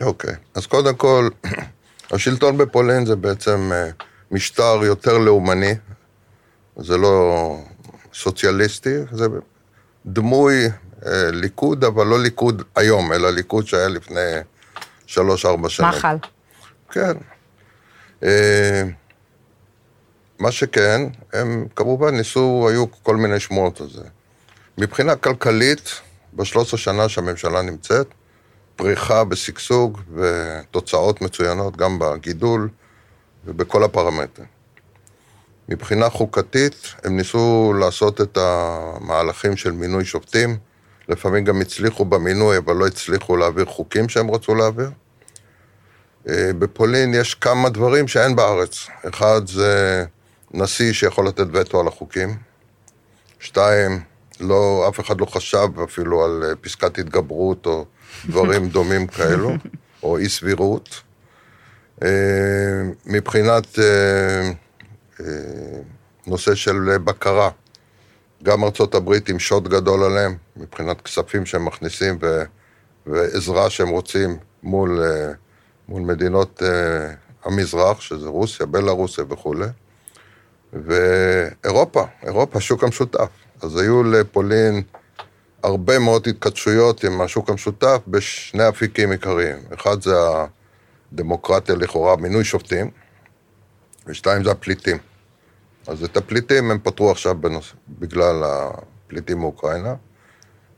אוקיי, 0.00 0.30
okay. 0.30 0.36
אז 0.54 0.66
קודם 0.66 0.96
כל, 0.96 1.28
השלטון 2.10 2.58
בפולין 2.58 3.06
זה 3.06 3.16
בעצם 3.16 3.70
אה, 3.72 3.88
משטר 4.30 4.80
יותר 4.84 5.18
לאומני, 5.18 5.74
זה 6.76 6.96
לא 6.96 7.56
סוציאליסטי, 8.14 8.94
זה 9.12 9.26
דמוי 10.06 10.66
אה, 11.06 11.30
ליכוד, 11.32 11.84
אבל 11.84 12.06
לא 12.06 12.22
ליכוד 12.22 12.62
היום, 12.76 13.12
אלא 13.12 13.30
ליכוד 13.30 13.66
שהיה 13.66 13.88
לפני 13.88 14.30
שלוש-ארבע 15.06 15.68
שנים. 15.68 15.88
מחל. 15.88 16.16
כן. 16.90 17.12
אה, 18.22 18.82
מה 20.38 20.52
שכן, 20.52 21.02
הם 21.32 21.66
כמובן 21.76 22.16
ניסו, 22.16 22.66
היו 22.70 22.84
כל 23.02 23.16
מיני 23.16 23.40
שמועות 23.40 23.80
על 23.80 23.90
זה. 23.90 24.02
מבחינה 24.78 25.16
כלכלית, 25.16 25.90
ב-13 26.32 26.76
שנה 26.76 27.08
שהממשלה 27.08 27.62
נמצאת, 27.62 28.06
פריחה 28.76 29.24
בשגשוג 29.24 30.00
ותוצאות 30.14 31.20
מצוינות 31.20 31.76
גם 31.76 31.98
בגידול 31.98 32.68
ובכל 33.46 33.84
הפרמטרים. 33.84 34.46
מבחינה 35.68 36.10
חוקתית, 36.10 36.94
הם 37.04 37.16
ניסו 37.16 37.74
לעשות 37.80 38.20
את 38.20 38.38
המהלכים 38.40 39.56
של 39.56 39.70
מינוי 39.70 40.04
שופטים, 40.04 40.56
לפעמים 41.08 41.44
גם 41.44 41.60
הצליחו 41.60 42.04
במינוי, 42.04 42.58
אבל 42.58 42.76
לא 42.76 42.86
הצליחו 42.86 43.36
להעביר 43.36 43.64
חוקים 43.64 44.08
שהם 44.08 44.30
רצו 44.30 44.54
להעביר. 44.54 44.90
אה, 46.28 46.50
בפולין 46.58 47.14
יש 47.14 47.34
כמה 47.34 47.68
דברים 47.68 48.08
שאין 48.08 48.36
בארץ. 48.36 48.86
אחד 49.08 49.46
זה 49.46 50.04
נשיא 50.50 50.92
שיכול 50.92 51.28
לתת 51.28 51.46
וטו 51.52 51.80
על 51.80 51.88
החוקים. 51.88 52.36
שתיים, 53.40 54.00
לא, 54.40 54.86
אף 54.88 55.00
אחד 55.00 55.20
לא 55.20 55.26
חשב 55.26 55.68
אפילו 55.84 56.24
על 56.24 56.44
אה, 56.44 56.56
פסקת 56.56 56.98
התגברות 56.98 57.66
או 57.66 57.84
דברים 58.26 58.68
דומים 58.76 59.06
כאלו, 59.06 59.52
או 60.02 60.18
אי 60.18 60.28
סבירות. 60.28 61.02
אה, 62.02 62.08
מבחינת 63.06 63.78
נושא 66.26 66.54
של 66.54 66.98
בקרה, 67.04 67.50
גם 68.42 68.64
ארצות 68.64 68.94
הברית 68.94 69.28
עם 69.28 69.38
שוט 69.38 69.68
גדול 69.68 70.02
עליהם, 70.04 70.36
מבחינת 70.56 71.00
כספים 71.00 71.46
שהם 71.46 71.64
מכניסים 71.64 72.18
ו, 72.22 72.42
ועזרה 73.06 73.70
שהם 73.70 73.88
רוצים 73.88 74.36
מול, 74.62 75.02
אה, 75.02 75.32
מול 75.88 76.02
מדינות 76.02 76.62
אה, 76.62 77.14
המזרח, 77.44 78.00
שזה 78.00 78.28
רוסיה, 78.28 78.66
בלרוסיה 78.66 79.24
וכולי. 79.28 79.66
ואירופה, 80.72 82.04
אירופה, 82.22 82.58
השוק 82.58 82.84
המשותף. 82.84 83.28
אז 83.62 83.76
היו 83.76 84.02
לפולין 84.02 84.82
הרבה 85.62 85.98
מאוד 85.98 86.28
התכתשויות 86.28 87.04
עם 87.04 87.20
השוק 87.20 87.50
המשותף 87.50 88.00
בשני 88.08 88.68
אפיקים 88.68 89.10
עיקריים. 89.10 89.58
אחד 89.74 90.02
זה 90.02 90.14
הדמוקרטיה 91.12 91.74
לכאורה, 91.74 92.16
מינוי 92.16 92.44
שופטים, 92.44 92.90
ושתיים 94.06 94.44
זה 94.44 94.50
הפליטים. 94.50 94.98
אז 95.86 96.04
את 96.04 96.16
הפליטים 96.16 96.70
הם 96.70 96.78
פתרו 96.82 97.10
עכשיו 97.10 97.34
בנוס... 97.34 97.72
בגלל 97.88 98.44
הפליטים 98.44 99.38
מאוקראינה. 99.38 99.94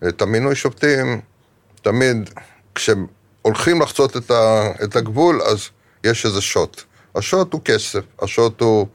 את 0.08 0.22
המינוי 0.22 0.54
שופטים, 0.54 1.20
תמיד 1.82 2.30
כשהולכים 2.74 3.82
לחצות 3.82 4.16
את, 4.16 4.30
ה... 4.30 4.70
את 4.84 4.96
הגבול, 4.96 5.42
אז 5.42 5.68
יש 6.04 6.26
איזה 6.26 6.40
שוט. 6.40 6.82
השוט 7.14 7.52
הוא 7.52 7.60
כסף, 7.64 8.04
השוט 8.22 8.60
הוא... 8.60 8.86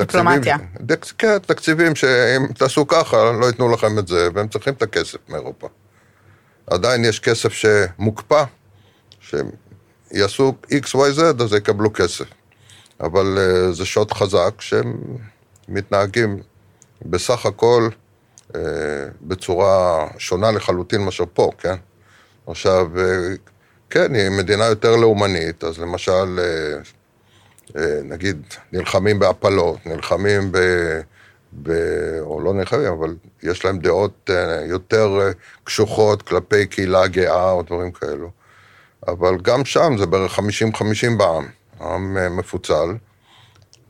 דיפלומטיה. 0.00 0.56
תקציבים, 0.58 1.06
כן, 1.18 1.38
תקציבים 1.38 1.94
שאם 1.94 2.46
תעשו 2.52 2.86
ככה, 2.86 3.32
לא 3.40 3.46
ייתנו 3.46 3.72
לכם 3.72 3.98
את 3.98 4.08
זה, 4.08 4.28
והם 4.34 4.48
צריכים 4.48 4.74
את 4.74 4.82
הכסף 4.82 5.18
מאירופה. 5.28 5.68
עדיין 6.66 7.04
יש 7.04 7.20
כסף 7.20 7.52
שמוקפא, 7.52 8.44
שהם 9.20 9.50
יעשו 10.12 10.54
XYZ, 10.70 11.42
אז 11.42 11.54
יקבלו 11.54 11.92
כסף. 11.92 12.24
אבל 13.00 13.38
uh, 13.38 13.72
זה 13.72 13.86
שוט 13.86 14.12
חזק 14.12 14.60
שהם 14.60 14.96
מתנהגים 15.68 16.42
בסך 17.02 17.46
הכל 17.46 17.88
uh, 18.48 18.56
בצורה 19.22 20.06
שונה 20.18 20.50
לחלוטין 20.50 21.00
מאשר 21.00 21.24
פה, 21.32 21.50
כן? 21.58 21.74
עכשיו, 22.46 22.86
uh, 22.94 22.98
כן, 23.90 24.14
היא 24.14 24.30
מדינה 24.30 24.64
יותר 24.64 24.96
לאומנית, 24.96 25.64
אז 25.64 25.78
למשל, 25.78 26.38
uh, 26.38 26.86
נגיד, 28.04 28.42
נלחמים 28.72 29.18
בהפלות, 29.18 29.86
נלחמים 29.86 30.52
ב... 30.52 30.58
ב... 31.62 31.70
או 32.20 32.40
לא 32.40 32.54
נלחמים, 32.54 32.86
אבל 32.86 33.14
יש 33.42 33.64
להם 33.64 33.78
דעות 33.78 34.30
uh, 34.30 34.32
יותר 34.70 35.18
uh, 35.18 35.34
קשוחות 35.64 36.22
כלפי 36.22 36.66
קהילה 36.66 37.06
גאה 37.06 37.50
או 37.50 37.62
דברים 37.62 37.92
כאלו. 37.92 38.30
אבל 39.08 39.38
גם 39.42 39.64
שם 39.64 39.92
זה 39.98 40.06
בערך 40.06 40.38
50-50 40.38 40.42
בעם. 41.18 41.46
עם 41.80 42.16
אה, 42.16 42.28
מפוצל. 42.28 42.96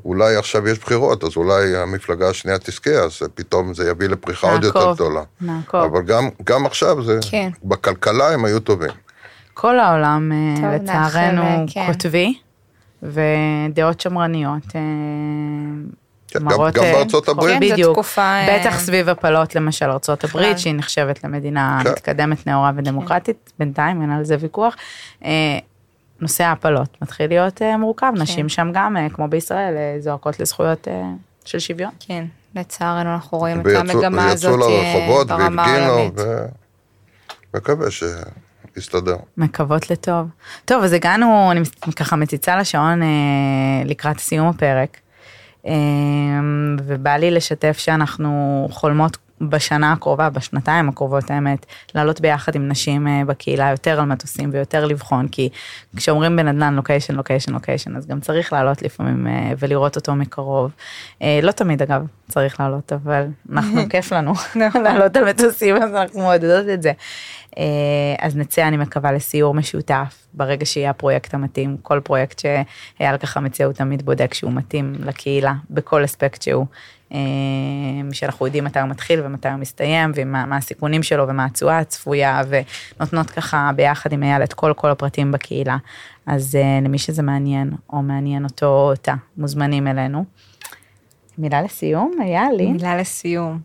אולי 0.05 0.37
עכשיו 0.37 0.69
יש 0.69 0.79
בחירות, 0.79 1.25
אז 1.25 1.37
אולי 1.37 1.77
המפלגה 1.77 2.29
השנייה 2.29 2.59
תזכה, 2.59 2.91
אז 2.91 3.23
פתאום 3.35 3.75
זה 3.75 3.91
יביא 3.91 4.09
לפריחה 4.09 4.53
עוד 4.53 4.65
יותר 4.65 4.93
גדולה. 4.93 5.23
נעקוב. 5.41 5.81
אבל 5.81 6.03
גם, 6.03 6.29
גם 6.45 6.67
עכשיו 6.67 7.03
זה, 7.03 7.19
כן. 7.31 7.51
בכלכלה 7.65 8.33
הם 8.33 8.45
היו 8.45 8.61
טובים. 8.61 8.91
כל 9.55 9.79
העולם, 9.79 10.33
אה, 10.33 10.57
טוב, 10.57 10.83
לצערנו, 10.83 11.67
כן. 11.67 11.87
קוטבי, 11.93 12.39
ודעות 13.03 14.01
שמרניות. 14.01 14.63
אה, 14.75 14.81
כן, 16.29 16.39
גם, 16.39 16.45
מראות, 16.45 16.75
גם 16.75 16.85
אה, 16.85 16.93
בארצות 16.93 17.29
הברית. 17.29 17.59
כן, 17.63 17.73
בדיוק, 17.73 17.93
תקופה, 17.93 18.23
אה, 18.23 18.59
בטח 18.61 18.79
סביב 18.79 19.09
הפלות 19.09 19.55
למשל 19.55 19.91
ארצות 19.91 20.25
בכלל. 20.25 20.41
הברית, 20.43 20.59
שהיא 20.59 20.75
נחשבת 20.75 21.25
למדינה 21.25 21.81
כן. 21.85 21.91
מתקדמת, 21.91 22.47
נאורה 22.47 22.71
ודמוקרטית, 22.77 23.53
בינתיים 23.59 24.03
אין 24.03 24.11
על 24.11 24.25
זה 24.25 24.37
ויכוח. 24.41 24.77
נושא 26.21 26.45
ההפלות 26.45 26.97
מתחיל 27.03 27.29
להיות 27.29 27.63
מורכב, 27.79 28.13
נשים 28.17 28.49
שם 28.49 28.71
גם, 28.75 28.97
כמו 29.13 29.29
בישראל, 29.29 29.75
זועקות 30.01 30.41
לזכויות 30.41 30.89
של 31.45 31.59
שוויון. 31.59 31.91
כן, 32.01 32.25
לצערנו 32.57 33.15
אנחנו 33.15 33.39
רואים 33.39 33.61
את 33.61 33.67
ויצאו- 33.67 33.79
המגמה 33.79 34.23
ויצאו 34.31 34.33
הזאת 34.55 34.61
אה, 34.63 34.95
לרחובות 34.95 35.27
ברמה 35.27 35.63
והפגינו, 35.63 35.87
העולמית. 35.87 36.15
ומקווה 37.55 37.91
שיסתדר. 38.81 39.17
מקוות 39.37 39.91
לטוב. 39.91 40.29
טוב, 40.65 40.83
אז 40.85 40.93
הגענו, 40.93 41.53
אני 41.53 41.61
ככה 41.97 42.17
מציצה 42.17 42.57
לשעון 42.57 43.03
אה, 43.03 43.09
לקראת 43.85 44.19
סיום 44.19 44.49
הפרק, 44.49 44.97
אה, 45.67 45.73
ובא 46.85 47.17
לי 47.17 47.31
לשתף 47.31 47.79
שאנחנו 47.79 48.69
חולמות 48.71 49.17
בשנה 49.41 49.93
הקרובה, 49.93 50.31
בשנתיים 50.31 50.89
הקרובות 50.89 51.31
האמת, 51.31 51.67
לעלות 51.95 52.21
ביחד 52.21 52.55
עם 52.55 52.69
נשים 52.69 53.09
אה, 53.09 53.23
בקהילה 53.27 53.71
יותר 53.71 54.01
על 54.01 54.07
מטוסים 54.07 54.51
ויותר 54.53 54.85
לבחון, 54.85 55.29
כי 55.29 55.49
כשאומרים 55.97 56.37
בנדל"ן 56.37 56.75
location, 56.75 57.15
location, 57.15 57.53
location, 57.53 57.97
אז 57.97 58.07
גם 58.07 58.21
צריך 58.21 58.53
לעלות 58.53 58.83
לפעמים 58.83 59.27
אה, 59.27 59.53
ולראות 59.59 59.97
אותו 59.97 60.15
מקרוב. 60.15 60.71
אה, 61.23 61.41
לא 61.43 61.53
תמיד 61.53 61.83
אגב 61.83 62.07
צריך 62.29 62.61
לעלות, 62.61 62.93
אבל 62.93 63.27
אנחנו, 63.53 63.81
כיף 63.91 64.13
לנו 64.13 64.33
לעלות 64.85 65.17
על 65.17 65.29
מטוסים, 65.31 65.77
אז 65.77 65.95
אנחנו 65.95 66.21
מעודדות 66.21 66.69
את 66.75 66.83
זה. 66.83 66.93
אז 68.19 68.37
נצא, 68.37 68.69
אני 68.69 68.77
מקווה, 68.77 69.13
לסיור 69.13 69.55
משותף, 69.55 70.27
ברגע 70.35 70.67
שיהיה 70.67 70.91
הפרויקט 70.91 71.35
המתאים, 71.35 71.77
כל 71.83 72.01
פרויקט 72.01 72.39
שאייל 72.39 73.17
ככה 73.17 73.41
מציע, 73.41 73.67
הוא 73.67 73.73
תמיד 73.73 74.03
בודק 74.03 74.35
שהוא 74.35 74.53
מתאים 74.53 74.95
לקהילה, 75.05 75.53
בכל 75.71 76.05
אספקט 76.05 76.43
שהוא, 76.43 76.67
שאנחנו 78.13 78.47
יודעים 78.47 78.65
מתי 78.65 78.81
הוא 78.81 78.89
מתחיל 78.89 79.21
ומתי 79.25 79.49
הוא 79.49 79.57
מסתיים, 79.57 80.13
ומה 80.15 80.47
מה 80.47 80.57
הסיכונים 80.57 81.03
שלו 81.03 81.29
ומה 81.29 81.45
התשואה 81.45 81.79
הצפויה, 81.79 82.41
ונותנות 83.01 83.31
ככה 83.31 83.71
ביחד 83.77 84.13
עם 84.13 84.23
אייל 84.23 84.43
את 84.43 84.53
כל 84.53 84.73
כל 84.77 84.91
הפרטים 84.91 85.33
בקהילה. 85.33 85.77
אז 86.27 86.55
אה, 86.57 86.79
למי 86.85 86.99
שזה 86.99 87.23
מעניין, 87.23 87.71
או 87.93 88.03
מעניין 88.03 88.45
אותו 88.45 88.67
או 88.67 88.91
אותה, 88.91 89.15
מוזמנים 89.37 89.87
אלינו. 89.87 90.25
מילה 91.39 91.63
לסיום, 91.63 92.13
אייל, 92.23 92.53
לי? 92.57 92.67
מילה 92.73 92.97
לסיום. 92.97 93.59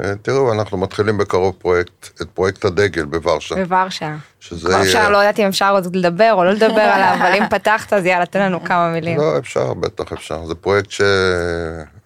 אה, 0.00 0.12
תראו, 0.22 0.52
אנחנו 0.52 0.78
מתחילים 0.78 1.18
בקרוב 1.18 1.54
פרויקט, 1.58 2.20
את 2.22 2.30
פרויקט 2.30 2.64
הדגל 2.64 3.04
בוורשה. 3.04 3.54
בוורשה. 3.54 4.16
שזה 4.40 4.60
כבר 4.68 4.70
יהיה- 4.76 4.82
אפשר, 4.82 5.10
לא 5.10 5.18
יודעת 5.18 5.38
אם 5.38 5.46
אפשר 5.46 5.70
עוד 5.72 5.96
לדבר 5.96 6.32
או 6.34 6.44
לא 6.44 6.50
לדבר 6.52 6.80
עליו, 6.80 7.16
אבל 7.20 7.32
אם 7.42 7.48
פתחת 7.48 7.92
אז 7.92 8.06
יאללה, 8.06 8.26
תן 8.26 8.40
לנו 8.42 8.64
כמה 8.64 8.92
מילים. 8.92 9.18
לא, 9.18 9.38
אפשר, 9.38 9.74
בטח 9.74 10.12
אפשר. 10.12 10.46
זה 10.46 10.54
פרויקט 10.54 10.90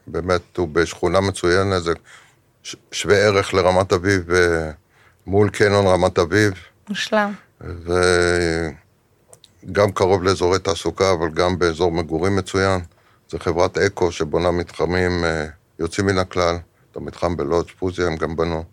שבאמת 0.06 0.56
הוא 0.56 0.68
בשכונה 0.68 1.20
מצוינת, 1.20 1.82
זה 1.82 1.92
שווה 2.92 3.16
ערך 3.16 3.54
לרמת 3.54 3.92
אביב, 3.92 4.30
אה, 4.30 4.70
מול 5.26 5.50
קניון 5.50 5.86
רמת 5.86 6.18
אביב, 6.18 6.52
מושלם. 6.88 7.32
וגם 9.66 9.92
קרוב 9.92 10.22
לאזורי 10.22 10.58
תעסוקה, 10.58 11.12
אבל 11.12 11.30
גם 11.30 11.58
באזור 11.58 11.92
מגורים 11.92 12.36
מצוין. 12.36 12.80
זה 13.30 13.38
חברת 13.38 13.78
אקו 13.78 14.12
שבונה 14.12 14.50
מתחמים 14.50 15.24
אה, 15.24 15.46
יוצאים 15.78 16.06
מן 16.06 16.18
הכלל. 16.18 16.56
את 16.90 16.96
המתחם 16.96 17.36
בלודג' 17.36 17.70
פוזיה 17.78 18.06
הם 18.06 18.16
גם 18.16 18.36
בנו. 18.36 18.64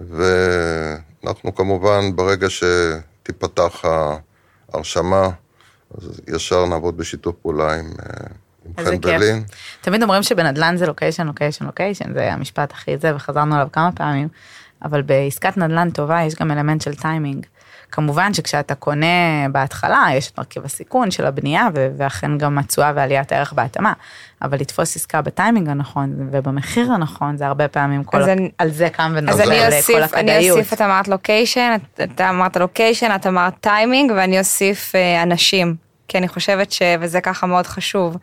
ואנחנו 0.00 1.54
כמובן, 1.54 2.16
ברגע 2.16 2.46
שתיפתח 2.50 3.84
ההרשמה, 4.72 5.30
אז 5.98 6.20
ישר 6.26 6.66
נעבוד 6.66 6.96
בשיתוף 6.96 7.36
פעולה 7.42 7.74
עם, 7.78 7.92
איזה 8.78 8.90
חן 8.90 8.98
כיף. 8.98 9.22
תמיד 9.80 10.02
אומרים 10.02 10.22
שבנדל"ן 10.22 10.76
זה 10.76 10.86
location, 10.86 11.26
location, 11.26 11.64
location, 11.64 12.12
זה 12.14 12.32
המשפט 12.32 12.72
הכי 12.72 12.96
זה, 12.98 13.16
וחזרנו 13.16 13.54
עליו 13.54 13.68
כמה 13.72 13.92
פעמים, 13.92 14.28
אבל 14.84 15.02
בעסקת 15.02 15.56
נדל"ן 15.56 15.90
טובה 15.90 16.22
יש 16.22 16.34
גם 16.34 16.50
אלמנט 16.50 16.80
של 16.82 16.94
טיימינג. 16.94 17.46
כמובן 17.92 18.34
שכשאתה 18.34 18.74
קונה 18.74 19.06
בהתחלה, 19.52 20.04
יש 20.14 20.30
את 20.30 20.38
מרכיב 20.38 20.64
הסיכון 20.64 21.10
של 21.10 21.26
הבנייה, 21.26 21.66
ואכן 21.96 22.38
גם 22.38 22.58
התשואה 22.58 22.92
ועליית 22.96 23.32
הערך 23.32 23.52
בהתאמה, 23.52 23.92
אבל 24.42 24.58
לתפוס 24.60 24.96
עסקה 24.96 25.22
בטיימינג 25.22 25.68
הנכון 25.68 26.28
ובמחיר 26.30 26.92
הנכון, 26.92 27.36
זה 27.36 27.46
הרבה 27.46 27.68
פעמים 27.68 28.04
כל, 28.04 28.22
אז 28.22 28.28
אני- 28.28 28.50
על 28.58 28.70
זה 28.70 28.88
קם 28.90 29.14
אז 29.28 29.40
אני 29.40 29.46
כל 29.60 29.66
אוסיף, 29.76 29.96
אני 29.96 30.04
הכדאיות. 30.04 30.58
אוסיף, 30.58 30.72
את 30.72 30.80
אמרת 30.80 31.08
לוקיישן, 31.08 31.76
את- 31.94 32.00
אתה 32.14 32.30
אמרת 32.30 32.56
לוקיישן, 32.56 33.10
את 33.16 33.26
אמרת 33.26 33.54
טיימינג, 33.60 34.12
ואני 34.16 34.38
אוסיף 34.38 34.94
אה, 34.94 35.22
אנשים, 35.22 35.74
כי 36.08 36.18
אני 36.18 36.28
חושבת 36.28 36.72
ש... 36.72 36.82
וזה 37.00 37.20
ככה 37.20 37.46
מאוד 37.46 37.66
חשוב. 37.66 38.16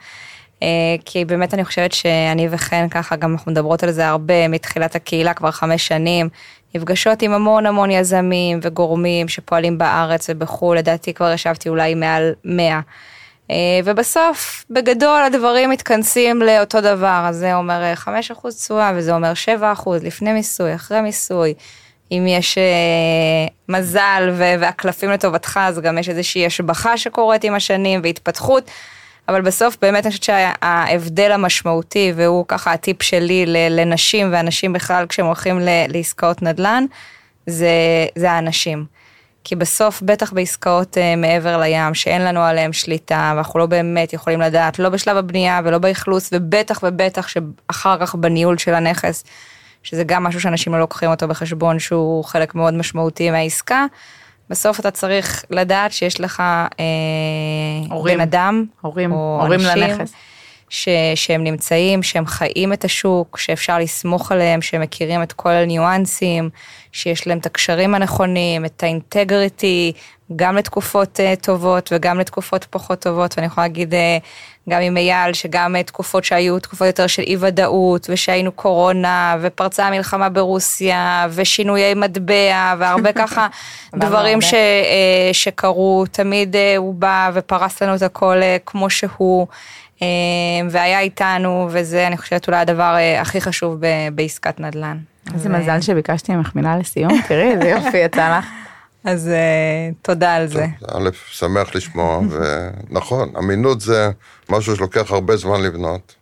אה, 0.63 0.67
כי 1.05 1.25
באמת 1.25 1.53
אני 1.53 1.65
חושבת 1.65 1.91
שאני 1.91 2.47
וחן 2.51 2.89
ככה, 2.89 3.15
גם 3.15 3.33
אנחנו 3.33 3.51
מדברות 3.51 3.83
על 3.83 3.91
זה 3.91 4.07
הרבה 4.07 4.47
מתחילת 4.47 4.95
הקהילה 4.95 5.33
כבר 5.33 5.51
חמש 5.51 5.87
שנים, 5.87 6.29
נפגשות 6.75 7.21
עם 7.21 7.31
המון 7.31 7.65
המון 7.65 7.91
יזמים 7.91 8.59
וגורמים 8.61 9.27
שפועלים 9.27 9.77
בארץ 9.77 10.29
ובחו"ל, 10.29 10.77
לדעתי 10.77 11.13
כבר 11.13 11.31
ישבתי 11.31 11.69
אולי 11.69 11.95
מעל 11.95 12.33
100. 12.45 12.79
אה, 13.51 13.79
ובסוף, 13.85 14.65
בגדול 14.69 15.21
הדברים 15.21 15.69
מתכנסים 15.69 16.41
לאותו 16.41 16.81
דבר, 16.81 17.25
אז 17.29 17.35
זה 17.35 17.55
אומר 17.55 17.83
אה, 17.83 17.93
5% 17.93 18.49
תשואה 18.49 18.91
וזה 18.95 19.15
אומר 19.15 19.33
7% 19.85 19.89
לפני 20.03 20.33
מיסוי, 20.33 20.75
אחרי 20.75 21.01
מיסוי. 21.01 21.53
אם 22.11 22.25
יש 22.27 22.57
אה, 22.57 23.47
מזל 23.69 24.29
והקלפים 24.37 25.09
לטובתך, 25.09 25.59
אז 25.63 25.79
גם 25.79 25.97
יש 25.97 26.09
איזושהי 26.09 26.45
השבחה 26.45 26.97
שקורית 26.97 27.43
עם 27.43 27.53
השנים 27.53 27.99
והתפתחות. 28.03 28.71
אבל 29.27 29.41
בסוף 29.41 29.77
באמת 29.81 30.05
אני 30.05 30.11
חושבת 30.11 30.23
שההבדל 30.23 31.31
המשמעותי, 31.31 32.13
והוא 32.15 32.45
ככה 32.47 32.73
הטיפ 32.73 33.03
שלי 33.03 33.45
לנשים 33.69 34.29
ואנשים 34.31 34.73
בכלל 34.73 35.05
כשהם 35.09 35.25
הולכים 35.25 35.59
לעסקאות 35.89 36.41
נדל"ן, 36.41 36.85
זה, 37.47 37.69
זה 38.15 38.31
האנשים. 38.31 38.85
כי 39.43 39.55
בסוף, 39.55 40.01
בטח 40.01 40.33
בעסקאות 40.33 40.97
uh, 40.97 41.19
מעבר 41.19 41.57
לים, 41.57 41.93
שאין 41.93 42.21
לנו 42.21 42.41
עליהם 42.41 42.73
שליטה, 42.73 43.33
ואנחנו 43.35 43.59
לא 43.59 43.65
באמת 43.65 44.13
יכולים 44.13 44.41
לדעת, 44.41 44.79
לא 44.79 44.89
בשלב 44.89 45.17
הבנייה 45.17 45.61
ולא 45.63 45.77
באכלוס, 45.77 46.29
ובטח 46.31 46.79
ובטח 46.83 47.27
שאחר 47.27 47.97
כך 47.99 48.15
בניהול 48.15 48.57
של 48.57 48.73
הנכס, 48.73 49.23
שזה 49.83 50.03
גם 50.03 50.23
משהו 50.23 50.41
שאנשים 50.41 50.73
לא 50.73 50.79
לוקחים 50.79 51.09
אותו 51.09 51.27
בחשבון, 51.27 51.79
שהוא 51.79 52.23
חלק 52.23 52.55
מאוד 52.55 52.73
משמעותי 52.73 53.31
מהעסקה. 53.31 53.85
בסוף 54.49 54.79
אתה 54.79 54.91
צריך 54.91 55.45
לדעת 55.49 55.91
שיש 55.91 56.21
לך 56.21 56.39
אה, 56.39 56.86
הורים. 57.89 58.15
בן 58.15 58.21
אדם, 58.21 58.65
הורים, 58.81 59.12
או 59.12 59.39
הורים 59.41 59.60
אנשים 59.60 59.84
לנכס. 59.84 60.13
ש, 60.69 60.89
שהם 61.15 61.43
נמצאים, 61.43 62.03
שהם 62.03 62.25
חיים 62.25 62.73
את 62.73 62.86
השוק, 62.86 63.38
שאפשר 63.38 63.79
לסמוך 63.79 64.31
עליהם, 64.31 64.62
שהם 64.62 64.81
מכירים 64.81 65.23
את 65.23 65.34
כל 65.34 65.49
הניואנסים, 65.49 66.49
שיש 66.91 67.27
להם 67.27 67.38
את 67.38 67.45
הקשרים 67.45 67.95
הנכונים, 67.95 68.65
את 68.65 68.84
האינטגריטי, 68.84 69.93
גם 70.36 70.55
לתקופות 70.55 71.19
uh, 71.19 71.43
טובות 71.43 71.89
וגם 71.93 72.19
לתקופות 72.19 72.65
פחות 72.69 72.99
טובות, 72.99 73.34
ואני 73.38 73.47
יכולה 73.47 73.67
להגיד 73.67 73.93
uh, 73.93 73.97
גם 74.69 74.82
עם 74.82 74.97
אייל, 74.97 75.34
שגם 75.34 75.75
uh, 75.75 75.84
תקופות 75.84 76.23
שהיו 76.23 76.60
תקופות 76.60 76.88
יותר 76.88 77.08
של 77.08 77.21
אי 77.21 77.38
ודאות, 77.39 78.08
ושהיינו 78.10 78.51
קורונה, 78.51 79.38
ופרצה 79.41 79.88
המלחמה 79.88 80.30
ברוסיה, 80.30 81.28
ושינויי 81.30 81.93
מטבע, 81.93 82.75
והרבה 82.80 83.13
ככה 83.21 83.47
דברים. 83.95 84.41
ש, 84.41 84.54
uh, 84.54 85.34
שקרו, 85.34 86.06
תמיד 86.12 86.56
uh, 86.56 86.78
הוא 86.78 86.93
בא 86.93 87.32
ופרס 87.34 87.84
לנו 87.84 87.95
את 87.95 88.01
הכל 88.01 88.38
כמו 88.65 88.89
שהוא. 88.89 89.47
אה, 90.01 90.08
והיה 90.69 90.99
איתנו, 90.99 91.67
וזה 91.71 92.08
אני 92.08 92.17
חושבת 92.17 92.47
אולי 92.47 92.58
הדבר 92.58 92.95
אה, 92.95 93.21
הכי 93.21 93.41
חשוב 93.41 93.78
ב- 93.80 94.10
בעסקת 94.13 94.60
נדל"ן. 94.60 94.97
איזה 95.34 95.49
אה, 95.49 95.60
מזל 95.60 95.82
שביקשתי 95.82 96.36
ממך 96.36 96.51
מילה 96.56 96.78
לסיום, 96.78 97.21
תראי 97.28 97.51
איזה 97.51 97.69
יופי 97.69 97.97
יצא 97.97 98.38
לך. 98.38 98.45
אז 99.05 99.27
אה, 99.27 99.89
תודה 100.01 100.35
על 100.35 100.47
זה. 100.47 100.65
א', 100.93 101.09
שמח 101.31 101.75
לשמוע, 101.75 102.19
ונכון, 102.31 103.31
אמינות 103.37 103.81
זה 103.81 104.09
משהו 104.49 104.75
שלוקח 104.75 105.11
הרבה 105.11 105.35
זמן 105.35 105.61
לבנות, 105.61 106.15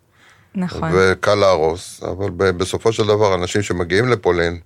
נכון. 0.55 0.89
וקל 0.93 1.35
להרוס, 1.35 2.03
אבל 2.03 2.29
בסופו 2.29 2.93
של 2.93 3.07
דבר, 3.07 3.35
אנשים 3.35 3.61
שמגיעים 3.61 4.09
לפולין, 4.09 4.59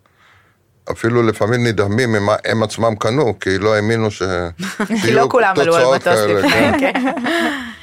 אפילו 0.92 1.24
לפעמים 1.24 1.68
נדהמים 1.68 2.12
ממה 2.12 2.36
הם 2.46 2.64
עצמם 2.64 2.96
קנו, 2.96 3.40
כי 3.40 3.58
לא 3.58 3.76
האמינו 3.76 4.12
ש... 4.12 4.22
כי 5.04 5.12
לא 5.12 5.28
כולם 5.32 5.54
עלו 5.60 5.76
על 5.76 5.96
מטוס 5.96 6.20
לפני, 6.20 6.52
כן. 6.52 6.80
כן. 6.80 7.12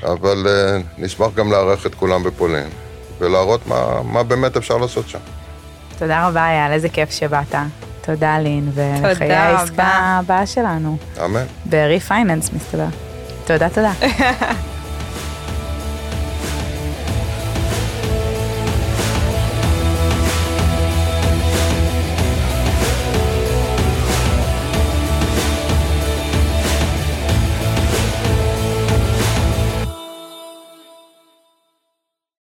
אבל 0.12 0.46
אה, 0.46 0.78
נשמח 0.98 1.34
גם 1.34 1.52
לארח 1.52 1.86
את 1.86 1.94
כולם 1.94 2.22
בפולין, 2.22 2.68
ולהראות 3.18 3.66
מה, 3.66 4.02
מה 4.02 4.22
באמת 4.22 4.56
אפשר 4.56 4.76
לעשות 4.76 5.08
שם. 5.08 5.18
תודה 5.98 6.28
רבה, 6.28 6.46
אייל, 6.46 6.72
איזה 6.72 6.88
כיף 6.88 7.10
שבאת. 7.10 7.54
תודה, 8.06 8.38
לין, 8.38 8.70
ולחיי 8.74 9.32
העסקה. 9.32 9.82
הבאה 9.84 10.46
שלנו. 10.46 10.96
אמן. 11.24 11.44
ב-refinance 11.70 12.54
מסתבר. 12.56 12.86
תודה, 13.46 13.68
תודה. 13.68 13.92